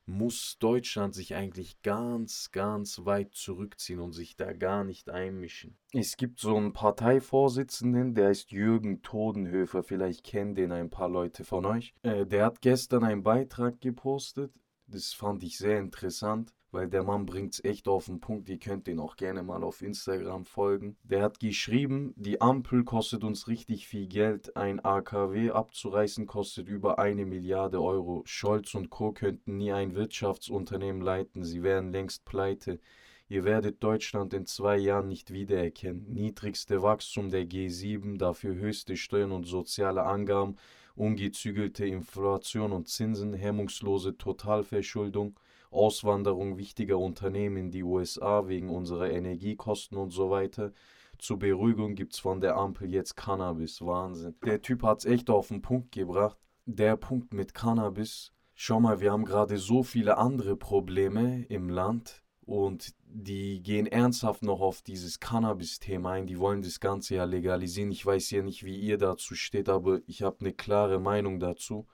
muss 0.04 0.58
Deutschland 0.58 1.14
sich 1.14 1.36
eigentlich 1.36 1.80
ganz, 1.82 2.50
ganz 2.50 3.04
weit 3.04 3.34
zurückziehen 3.34 4.00
und 4.00 4.12
sich 4.12 4.36
da 4.36 4.52
gar 4.52 4.82
nicht 4.82 5.08
einmischen. 5.08 5.78
Es 5.92 6.16
gibt 6.16 6.40
so 6.40 6.56
einen 6.56 6.72
Parteivorsitzenden, 6.72 8.14
der 8.14 8.28
heißt 8.28 8.50
Jürgen 8.50 9.02
Todenhöfer, 9.02 9.84
vielleicht 9.84 10.24
kennen 10.24 10.56
den 10.56 10.72
ein 10.72 10.90
paar 10.90 11.08
Leute 11.08 11.44
von 11.44 11.64
euch. 11.64 11.94
Äh, 12.02 12.26
der 12.26 12.46
hat 12.46 12.60
gestern 12.60 13.04
einen 13.04 13.22
Beitrag 13.22 13.80
gepostet, 13.80 14.52
das 14.88 15.12
fand 15.12 15.44
ich 15.44 15.56
sehr 15.56 15.78
interessant 15.78 16.52
weil 16.72 16.88
der 16.88 17.02
Mann 17.02 17.26
bringt 17.26 17.54
es 17.54 17.64
echt 17.64 17.86
auf 17.86 18.06
den 18.06 18.20
Punkt. 18.20 18.48
Ihr 18.48 18.58
könnt 18.58 18.86
den 18.86 18.98
auch 18.98 19.16
gerne 19.16 19.42
mal 19.42 19.62
auf 19.62 19.82
Instagram 19.82 20.46
folgen. 20.46 20.96
Der 21.04 21.22
hat 21.22 21.38
geschrieben, 21.38 22.14
die 22.16 22.40
Ampel 22.40 22.82
kostet 22.84 23.22
uns 23.24 23.46
richtig 23.46 23.86
viel 23.86 24.06
Geld. 24.08 24.56
Ein 24.56 24.84
AKW 24.84 25.50
abzureißen 25.50 26.26
kostet 26.26 26.68
über 26.68 26.98
eine 26.98 27.26
Milliarde 27.26 27.80
Euro. 27.80 28.22
Scholz 28.24 28.74
und 28.74 28.90
Co. 28.90 29.12
könnten 29.12 29.58
nie 29.58 29.72
ein 29.72 29.94
Wirtschaftsunternehmen 29.94 31.02
leiten. 31.02 31.44
Sie 31.44 31.62
wären 31.62 31.92
längst 31.92 32.24
pleite. 32.24 32.80
Ihr 33.28 33.44
werdet 33.44 33.82
Deutschland 33.82 34.34
in 34.34 34.46
zwei 34.46 34.76
Jahren 34.76 35.08
nicht 35.08 35.32
wiedererkennen. 35.32 36.06
Niedrigste 36.12 36.82
Wachstum 36.82 37.30
der 37.30 37.44
G7, 37.44 38.18
dafür 38.18 38.54
höchste 38.54 38.96
Steuern 38.96 39.32
und 39.32 39.44
soziale 39.44 40.02
Angaben, 40.02 40.56
ungezügelte 40.96 41.86
Inflation 41.86 42.72
und 42.72 42.88
Zinsen, 42.88 43.32
hemmungslose 43.32 44.18
Totalverschuldung. 44.18 45.38
Auswanderung 45.72 46.58
wichtiger 46.58 46.98
Unternehmen 46.98 47.56
in 47.56 47.70
die 47.70 47.82
USA 47.82 48.46
wegen 48.48 48.70
unserer 48.70 49.10
Energiekosten 49.10 49.96
und 49.98 50.10
so 50.10 50.30
weiter. 50.30 50.72
Zur 51.18 51.38
Beruhigung 51.38 51.94
gibt 51.94 52.14
es 52.14 52.18
von 52.18 52.40
der 52.40 52.56
Ampel 52.56 52.90
jetzt 52.90 53.16
Cannabis. 53.16 53.80
Wahnsinn. 53.80 54.34
Der 54.44 54.60
Typ 54.60 54.82
hat 54.82 55.00
es 55.00 55.04
echt 55.04 55.30
auf 55.30 55.48
den 55.48 55.62
Punkt 55.62 55.92
gebracht. 55.92 56.36
Der 56.66 56.96
Punkt 56.96 57.32
mit 57.32 57.54
Cannabis. 57.54 58.32
Schau 58.54 58.80
mal, 58.80 59.00
wir 59.00 59.12
haben 59.12 59.24
gerade 59.24 59.56
so 59.56 59.82
viele 59.82 60.18
andere 60.18 60.56
Probleme 60.56 61.44
im 61.48 61.68
Land 61.68 62.22
und 62.44 62.94
die 63.04 63.62
gehen 63.62 63.86
ernsthaft 63.86 64.42
noch 64.42 64.60
auf 64.60 64.82
dieses 64.82 65.20
Cannabis-Thema 65.20 66.12
ein. 66.12 66.26
Die 66.26 66.38
wollen 66.38 66.62
das 66.62 66.80
Ganze 66.80 67.16
ja 67.16 67.24
legalisieren. 67.24 67.92
Ich 67.92 68.04
weiß 68.04 68.30
ja 68.30 68.42
nicht, 68.42 68.64
wie 68.64 68.78
ihr 68.78 68.98
dazu 68.98 69.34
steht, 69.34 69.68
aber 69.68 70.00
ich 70.06 70.22
habe 70.22 70.38
eine 70.40 70.52
klare 70.52 70.98
Meinung 70.98 71.38
dazu. 71.38 71.86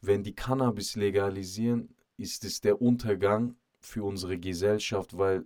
Wenn 0.00 0.22
die 0.22 0.34
Cannabis 0.34 0.96
legalisieren, 0.96 1.94
ist 2.16 2.44
es 2.44 2.60
der 2.60 2.80
Untergang 2.80 3.56
für 3.80 4.04
unsere 4.04 4.38
Gesellschaft, 4.38 5.16
weil 5.16 5.44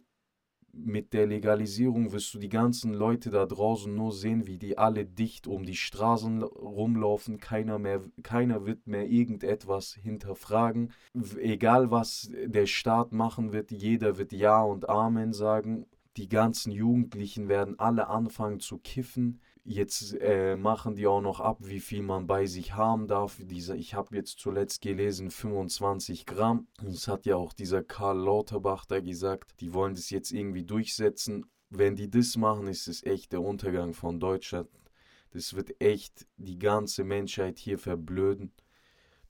mit 0.77 1.13
der 1.15 1.27
Legalisierung 1.27 2.13
wirst 2.13 2.35
du 2.35 2.39
die 2.39 2.49
ganzen 2.49 2.93
Leute 2.93 3.31
da 3.31 3.47
draußen 3.47 3.95
nur 3.95 4.13
sehen, 4.13 4.47
wie 4.47 4.59
die 4.59 4.77
alle 4.77 5.07
dicht 5.07 5.47
um 5.47 5.65
die 5.65 5.77
Straßen 5.77 6.43
rumlaufen. 6.43 7.39
Keiner, 7.39 7.79
mehr, 7.79 8.03
keiner 8.23 8.67
wird 8.67 8.87
mehr 8.87 9.09
irgendetwas 9.09 9.95
hinterfragen. 9.95 10.93
Egal 11.39 11.91
was 11.91 12.31
der 12.45 12.67
Staat 12.67 13.13
machen 13.13 13.53
wird, 13.53 13.71
jeder 13.71 14.19
wird 14.19 14.33
Ja 14.33 14.63
und 14.63 14.89
Amen 14.89 15.33
sagen. 15.33 15.87
Die 16.17 16.29
ganzen 16.29 16.73
Jugendlichen 16.73 17.49
werden 17.49 17.79
alle 17.79 18.09
anfangen 18.09 18.61
zu 18.61 18.79
kiffen. 18.79 19.41
Jetzt 19.69 20.15
äh, 20.21 20.55
machen 20.55 20.95
die 20.95 21.09
auch 21.09 21.21
noch 21.21 21.41
ab, 21.41 21.59
wie 21.61 21.81
viel 21.81 22.01
man 22.01 22.29
bei 22.29 22.47
sich 22.47 22.75
haben 22.75 23.09
darf. 23.09 23.41
Dieser, 23.43 23.75
ich 23.75 23.95
habe 23.95 24.15
jetzt 24.15 24.39
zuletzt 24.39 24.81
gelesen, 24.81 25.33
25 25.33 26.25
Gramm. 26.25 26.69
Das 26.81 27.09
hat 27.09 27.27
ja 27.27 27.35
auch 27.35 27.53
dieser 27.53 27.83
Karl 27.83 28.17
Lauterbach 28.17 28.85
da 28.85 29.01
gesagt. 29.01 29.61
Die 29.61 29.75
wollen 29.75 29.97
das 29.97 30.11
jetzt 30.11 30.31
irgendwie 30.31 30.63
durchsetzen. 30.63 31.47
Wenn 31.69 31.97
die 31.97 32.09
das 32.09 32.37
machen, 32.37 32.69
ist 32.69 32.87
es 32.87 33.03
echt 33.03 33.33
der 33.33 33.43
Untergang 33.43 33.93
von 33.93 34.21
Deutschland. 34.21 34.69
Das 35.33 35.55
wird 35.55 35.81
echt 35.81 36.29
die 36.37 36.61
ganze 36.61 37.03
Menschheit 37.03 37.59
hier 37.59 37.81
verblöden. 37.81 38.53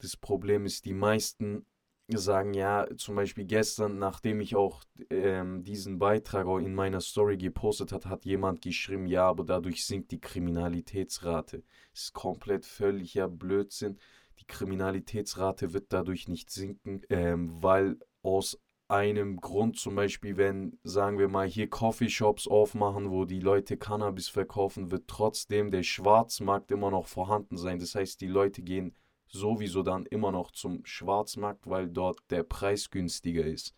Das 0.01 0.19
Problem 0.19 0.67
ist, 0.67 0.85
die 0.85 0.93
meisten 0.93 1.65
sagen, 2.09 2.55
ja, 2.55 2.87
zum 2.97 3.17
Beispiel 3.17 3.45
gestern, 3.45 3.99
nachdem 3.99 4.41
ich 4.41 4.55
auch 4.55 4.85
ähm, 5.11 5.65
diesen 5.65 5.99
Beitrag 5.99 6.47
in 6.63 6.75
meiner 6.75 7.01
Story 7.01 7.37
gepostet 7.37 7.91
hat, 7.93 8.07
hat 8.07 8.25
jemand 8.25 8.63
geschrieben, 8.63 9.07
ja, 9.07 9.29
aber 9.29 9.45
dadurch 9.45 9.85
sinkt 9.85 10.13
die 10.13 10.21
Kriminalitätsrate. 10.21 11.65
Das 11.93 12.03
ist 12.03 12.13
komplett 12.13 12.65
völliger 12.65 13.29
Blödsinn. 13.29 13.99
Die 14.39 14.47
Kriminalitätsrate 14.47 15.73
wird 15.73 15.87
dadurch 15.93 16.29
nicht 16.29 16.51
sinken, 16.51 17.03
ähm, 17.09 17.61
weil 17.61 17.99
aus 18.23 18.61
einem 18.89 19.41
Grund, 19.41 19.79
zum 19.79 19.97
Beispiel, 19.97 20.37
wenn, 20.37 20.79
sagen 20.85 21.19
wir 21.19 21.29
mal, 21.29 21.49
hier 21.49 21.69
Coffeeshops 21.69 22.47
aufmachen, 22.47 23.11
wo 23.11 23.25
die 23.25 23.41
Leute 23.41 23.77
Cannabis 23.77 24.29
verkaufen, 24.29 24.93
wird 24.93 25.09
trotzdem 25.09 25.73
der 25.73 25.83
Schwarzmarkt 25.83 26.71
immer 26.71 26.93
noch 26.93 27.07
vorhanden 27.07 27.57
sein. 27.57 27.81
Das 27.81 27.97
heißt, 27.97 28.21
die 28.21 28.29
Leute 28.29 28.63
gehen 28.63 28.95
sowieso 29.29 29.83
dann 29.83 30.07
immer 30.07 30.33
noch 30.33 30.51
zum 30.51 30.85
Schwarzmarkt, 30.85 31.69
weil 31.69 31.89
dort 31.89 32.19
der 32.31 32.43
Preis 32.43 32.91
günstiger 32.91 33.45
ist. 33.45 33.75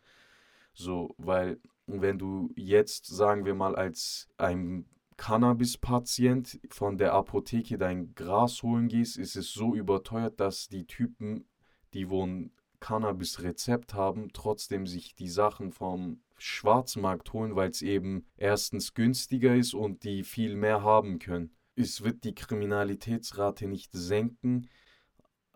So, 0.75 1.15
weil 1.19 1.61
wenn 1.87 2.19
du 2.19 2.53
jetzt, 2.55 3.07
sagen 3.07 3.45
wir 3.45 3.55
mal, 3.55 3.75
als 3.75 4.29
ein 4.37 4.87
Cannabis-Patient 5.17 6.61
von 6.71 6.97
der 6.97 7.13
Apotheke 7.13 7.77
dein 7.77 8.15
Gras 8.15 8.63
holen 8.63 8.89
gehst, 8.89 9.19
ist 9.19 9.37
es 9.37 9.53
so 9.53 9.75
überteuert, 9.75 10.39
dass 10.39 10.69
die 10.69 10.87
Typen, 10.87 11.49
die 11.93 12.09
wo 12.09 12.25
ein 12.25 12.53
Cannabis-Rezept 12.81 13.95
haben, 13.95 14.33
trotzdem 14.33 14.87
sich 14.87 15.17
die 15.17 15.29
Sachen 15.29 15.73
vom 15.73 16.21
Schwarzmarkt 16.37 17.33
holen, 17.33 17.57
weil 17.57 17.71
es 17.71 17.83
eben 17.83 18.27
erstens 18.37 18.95
günstiger 18.95 19.57
ist 19.57 19.75
und 19.75 20.05
die 20.05 20.23
viel 20.23 20.55
mehr 20.55 20.83
haben 20.83 21.19
können. 21.19 21.53
Es 21.75 22.05
wird 22.05 22.23
die 22.23 22.35
Kriminalitätsrate 22.35 23.67
nicht 23.67 23.91
senken, 23.93 24.69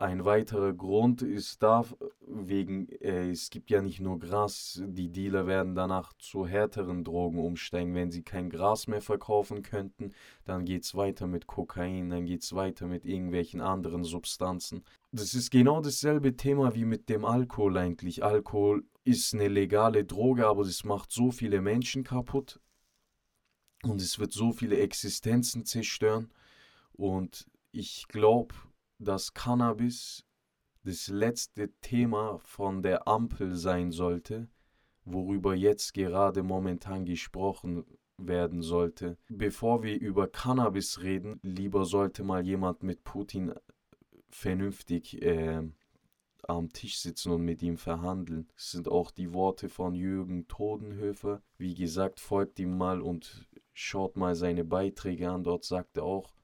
ein 0.03 0.25
weiterer 0.25 0.73
Grund 0.73 1.23
ist 1.23 1.63
da, 1.63 1.85
wegen, 2.27 2.89
äh, 3.01 3.31
es 3.31 3.51
gibt 3.51 3.71
ja 3.71 3.81
nicht 3.81 4.01
nur 4.01 4.19
Gras, 4.19 4.83
die 4.85 5.11
Dealer 5.11 5.47
werden 5.47 5.77
danach 5.77 6.13
zu 6.19 6.45
härteren 6.45 7.05
Drogen 7.05 7.39
umsteigen. 7.39 7.95
Wenn 7.95 8.11
sie 8.11 8.25
kein 8.25 8.51
Gras 8.51 8.89
mehr 8.89 9.01
verkaufen 9.01 9.63
könnten, 9.63 10.13
dann 10.45 10.65
geht 10.65 10.83
es 10.83 10.97
weiter 10.97 11.29
mit 11.29 11.47
Kokain, 11.47 12.11
dann 12.11 12.27
geht 12.27 12.43
es 12.43 12.53
weiter 12.53 12.89
mit 12.89 13.05
irgendwelchen 13.05 13.61
anderen 13.61 14.03
Substanzen. 14.03 14.83
Das 15.13 15.35
ist 15.35 15.53
genau 15.53 15.81
dasselbe 15.81 16.37
Thema 16.37 16.75
wie 16.75 16.85
mit 16.85 17.09
dem 17.09 17.25
Alkohol 17.25 17.77
eigentlich. 17.77 18.25
Alkohol 18.25 18.85
ist 19.05 19.33
eine 19.35 19.47
legale 19.47 20.05
Droge, 20.05 20.49
aber 20.49 20.65
das 20.65 20.83
macht 20.83 21.13
so 21.13 21.31
viele 21.31 21.61
Menschen 21.61 22.03
kaputt 22.03 22.61
und 23.85 24.01
es 24.01 24.19
wird 24.19 24.33
so 24.33 24.51
viele 24.51 24.79
Existenzen 24.79 25.65
zerstören. 25.65 26.33
Und 26.93 27.47
ich 27.71 28.09
glaube, 28.09 28.55
dass 29.05 29.35
Cannabis 29.35 30.25
das 30.85 31.09
letzte 31.09 31.73
Thema 31.81 32.39
von 32.39 32.83
der 32.83 33.07
Ampel 33.07 33.55
sein 33.55 33.93
sollte, 33.93 34.49
worüber 35.05 35.55
jetzt 35.55 35.95
gerade 35.95 36.43
momentan 36.43 37.05
gesprochen 37.05 37.85
werden 38.17 38.63
sollte. 38.63 39.17
Bevor 39.29 39.83
wir 39.83 40.01
über 40.01 40.29
Cannabis 40.29 41.03
reden, 41.03 41.39
lieber 41.43 41.85
sollte 41.85 42.25
mal 42.25 42.45
jemand 42.45 42.83
mit 42.83 43.05
Putin 43.05 43.53
vernünftig 44.31 45.21
äh, 45.23 45.63
am 46.49 46.73
Tisch 46.73 46.99
sitzen 46.99 47.33
und 47.33 47.45
mit 47.45 47.63
ihm 47.63 47.77
verhandeln. 47.77 48.49
Das 48.55 48.73
sind 48.73 48.89
auch 48.89 49.11
die 49.11 49.33
Worte 49.33 49.69
von 49.69 49.95
Jürgen 49.95 50.49
Todenhöfer. 50.49 51.43
Wie 51.57 51.75
gesagt, 51.75 52.21
folgt 52.21 52.59
ihm 52.59 52.77
mal 52.77 53.01
und 53.01 53.49
schaut 53.73 54.17
mal 54.17 54.35
seine 54.35 54.65
Beiträge 54.65 55.31
an. 55.31 55.45
Dort 55.45 55.65
sagt 55.65 55.99
er 55.99 56.05
auch, 56.05 56.35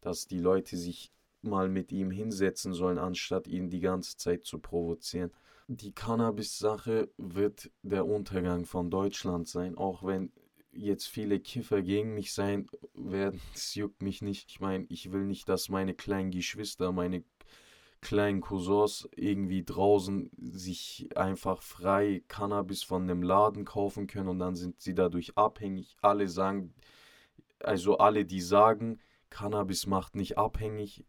dass 0.00 0.26
die 0.26 0.38
Leute 0.38 0.76
sich 0.76 1.12
mal 1.46 1.68
mit 1.68 1.92
ihm 1.92 2.10
hinsetzen 2.10 2.74
sollen, 2.74 2.98
anstatt 2.98 3.48
ihn 3.48 3.70
die 3.70 3.80
ganze 3.80 4.16
Zeit 4.16 4.44
zu 4.44 4.58
provozieren. 4.58 5.30
Die 5.68 5.92
Cannabis-Sache 5.92 7.10
wird 7.16 7.70
der 7.82 8.06
Untergang 8.06 8.64
von 8.66 8.90
Deutschland 8.90 9.48
sein, 9.48 9.76
auch 9.76 10.04
wenn 10.04 10.32
jetzt 10.72 11.08
viele 11.08 11.40
Kiffer 11.40 11.82
gegen 11.82 12.14
mich 12.14 12.32
sein 12.32 12.68
werden. 12.94 13.40
Das 13.52 13.74
juckt 13.74 14.02
mich 14.02 14.22
nicht. 14.22 14.50
Ich 14.50 14.60
meine, 14.60 14.86
ich 14.88 15.10
will 15.10 15.24
nicht, 15.24 15.48
dass 15.48 15.68
meine 15.68 15.94
kleinen 15.94 16.30
Geschwister, 16.30 16.92
meine 16.92 17.24
kleinen 18.00 18.40
Cousins 18.40 19.08
irgendwie 19.16 19.64
draußen 19.64 20.30
sich 20.38 21.08
einfach 21.16 21.62
frei 21.62 22.22
Cannabis 22.28 22.82
von 22.82 23.02
einem 23.02 23.22
Laden 23.22 23.64
kaufen 23.64 24.06
können 24.06 24.28
und 24.28 24.38
dann 24.38 24.54
sind 24.54 24.80
sie 24.80 24.94
dadurch 24.94 25.36
abhängig. 25.36 25.96
Alle 26.02 26.28
sagen, 26.28 26.74
also 27.58 27.98
alle, 27.98 28.24
die 28.24 28.40
sagen, 28.40 29.00
Cannabis 29.30 29.86
macht 29.86 30.14
nicht 30.14 30.38
abhängig, 30.38 31.04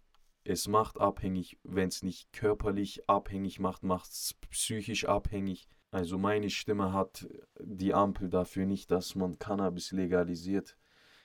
es 0.48 0.70
macht 0.70 0.98
abhängig, 1.00 1.60
wenn 1.64 1.90
es 1.90 2.04
nicht 2.04 2.32
körperlich 2.32 3.10
abhängig 3.10 3.60
macht, 3.60 3.84
macht 3.84 4.10
es 4.10 4.34
psychisch 4.50 5.06
abhängig. 5.06 5.68
Also 5.92 6.18
meine 6.18 6.50
Stimme 6.50 6.94
hat 6.94 7.28
die 7.60 7.94
Ampel 7.94 8.30
dafür 8.30 8.66
nicht, 8.66 8.90
dass 8.90 9.16
man 9.16 9.40
Cannabis 9.40 9.92
legalisiert. 9.92 10.78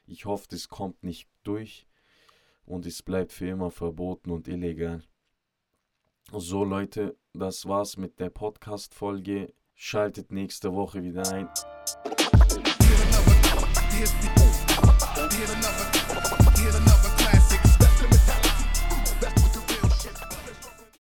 Ich 0.07 0.25
hoffe, 0.25 0.49
das 0.51 0.69
kommt 0.69 1.05
nicht 1.05 1.29
durch 1.45 1.87
und 2.65 2.85
es 2.85 3.03
bleibt 3.05 3.33
für 3.33 3.47
immer 3.47 3.71
verboten 3.71 4.33
und 4.33 4.49
illegal. 4.49 5.05
So 6.33 6.65
Leute, 6.65 7.17
das 7.33 7.67
war's 7.67 7.97
mit 7.97 8.19
der 8.19 8.31
Podcast-Folge. 8.31 9.55
Schaltet 9.75 10.33
nächste 10.33 10.73
Woche 10.75 11.03
wieder 11.05 11.33
ein. 11.33 11.49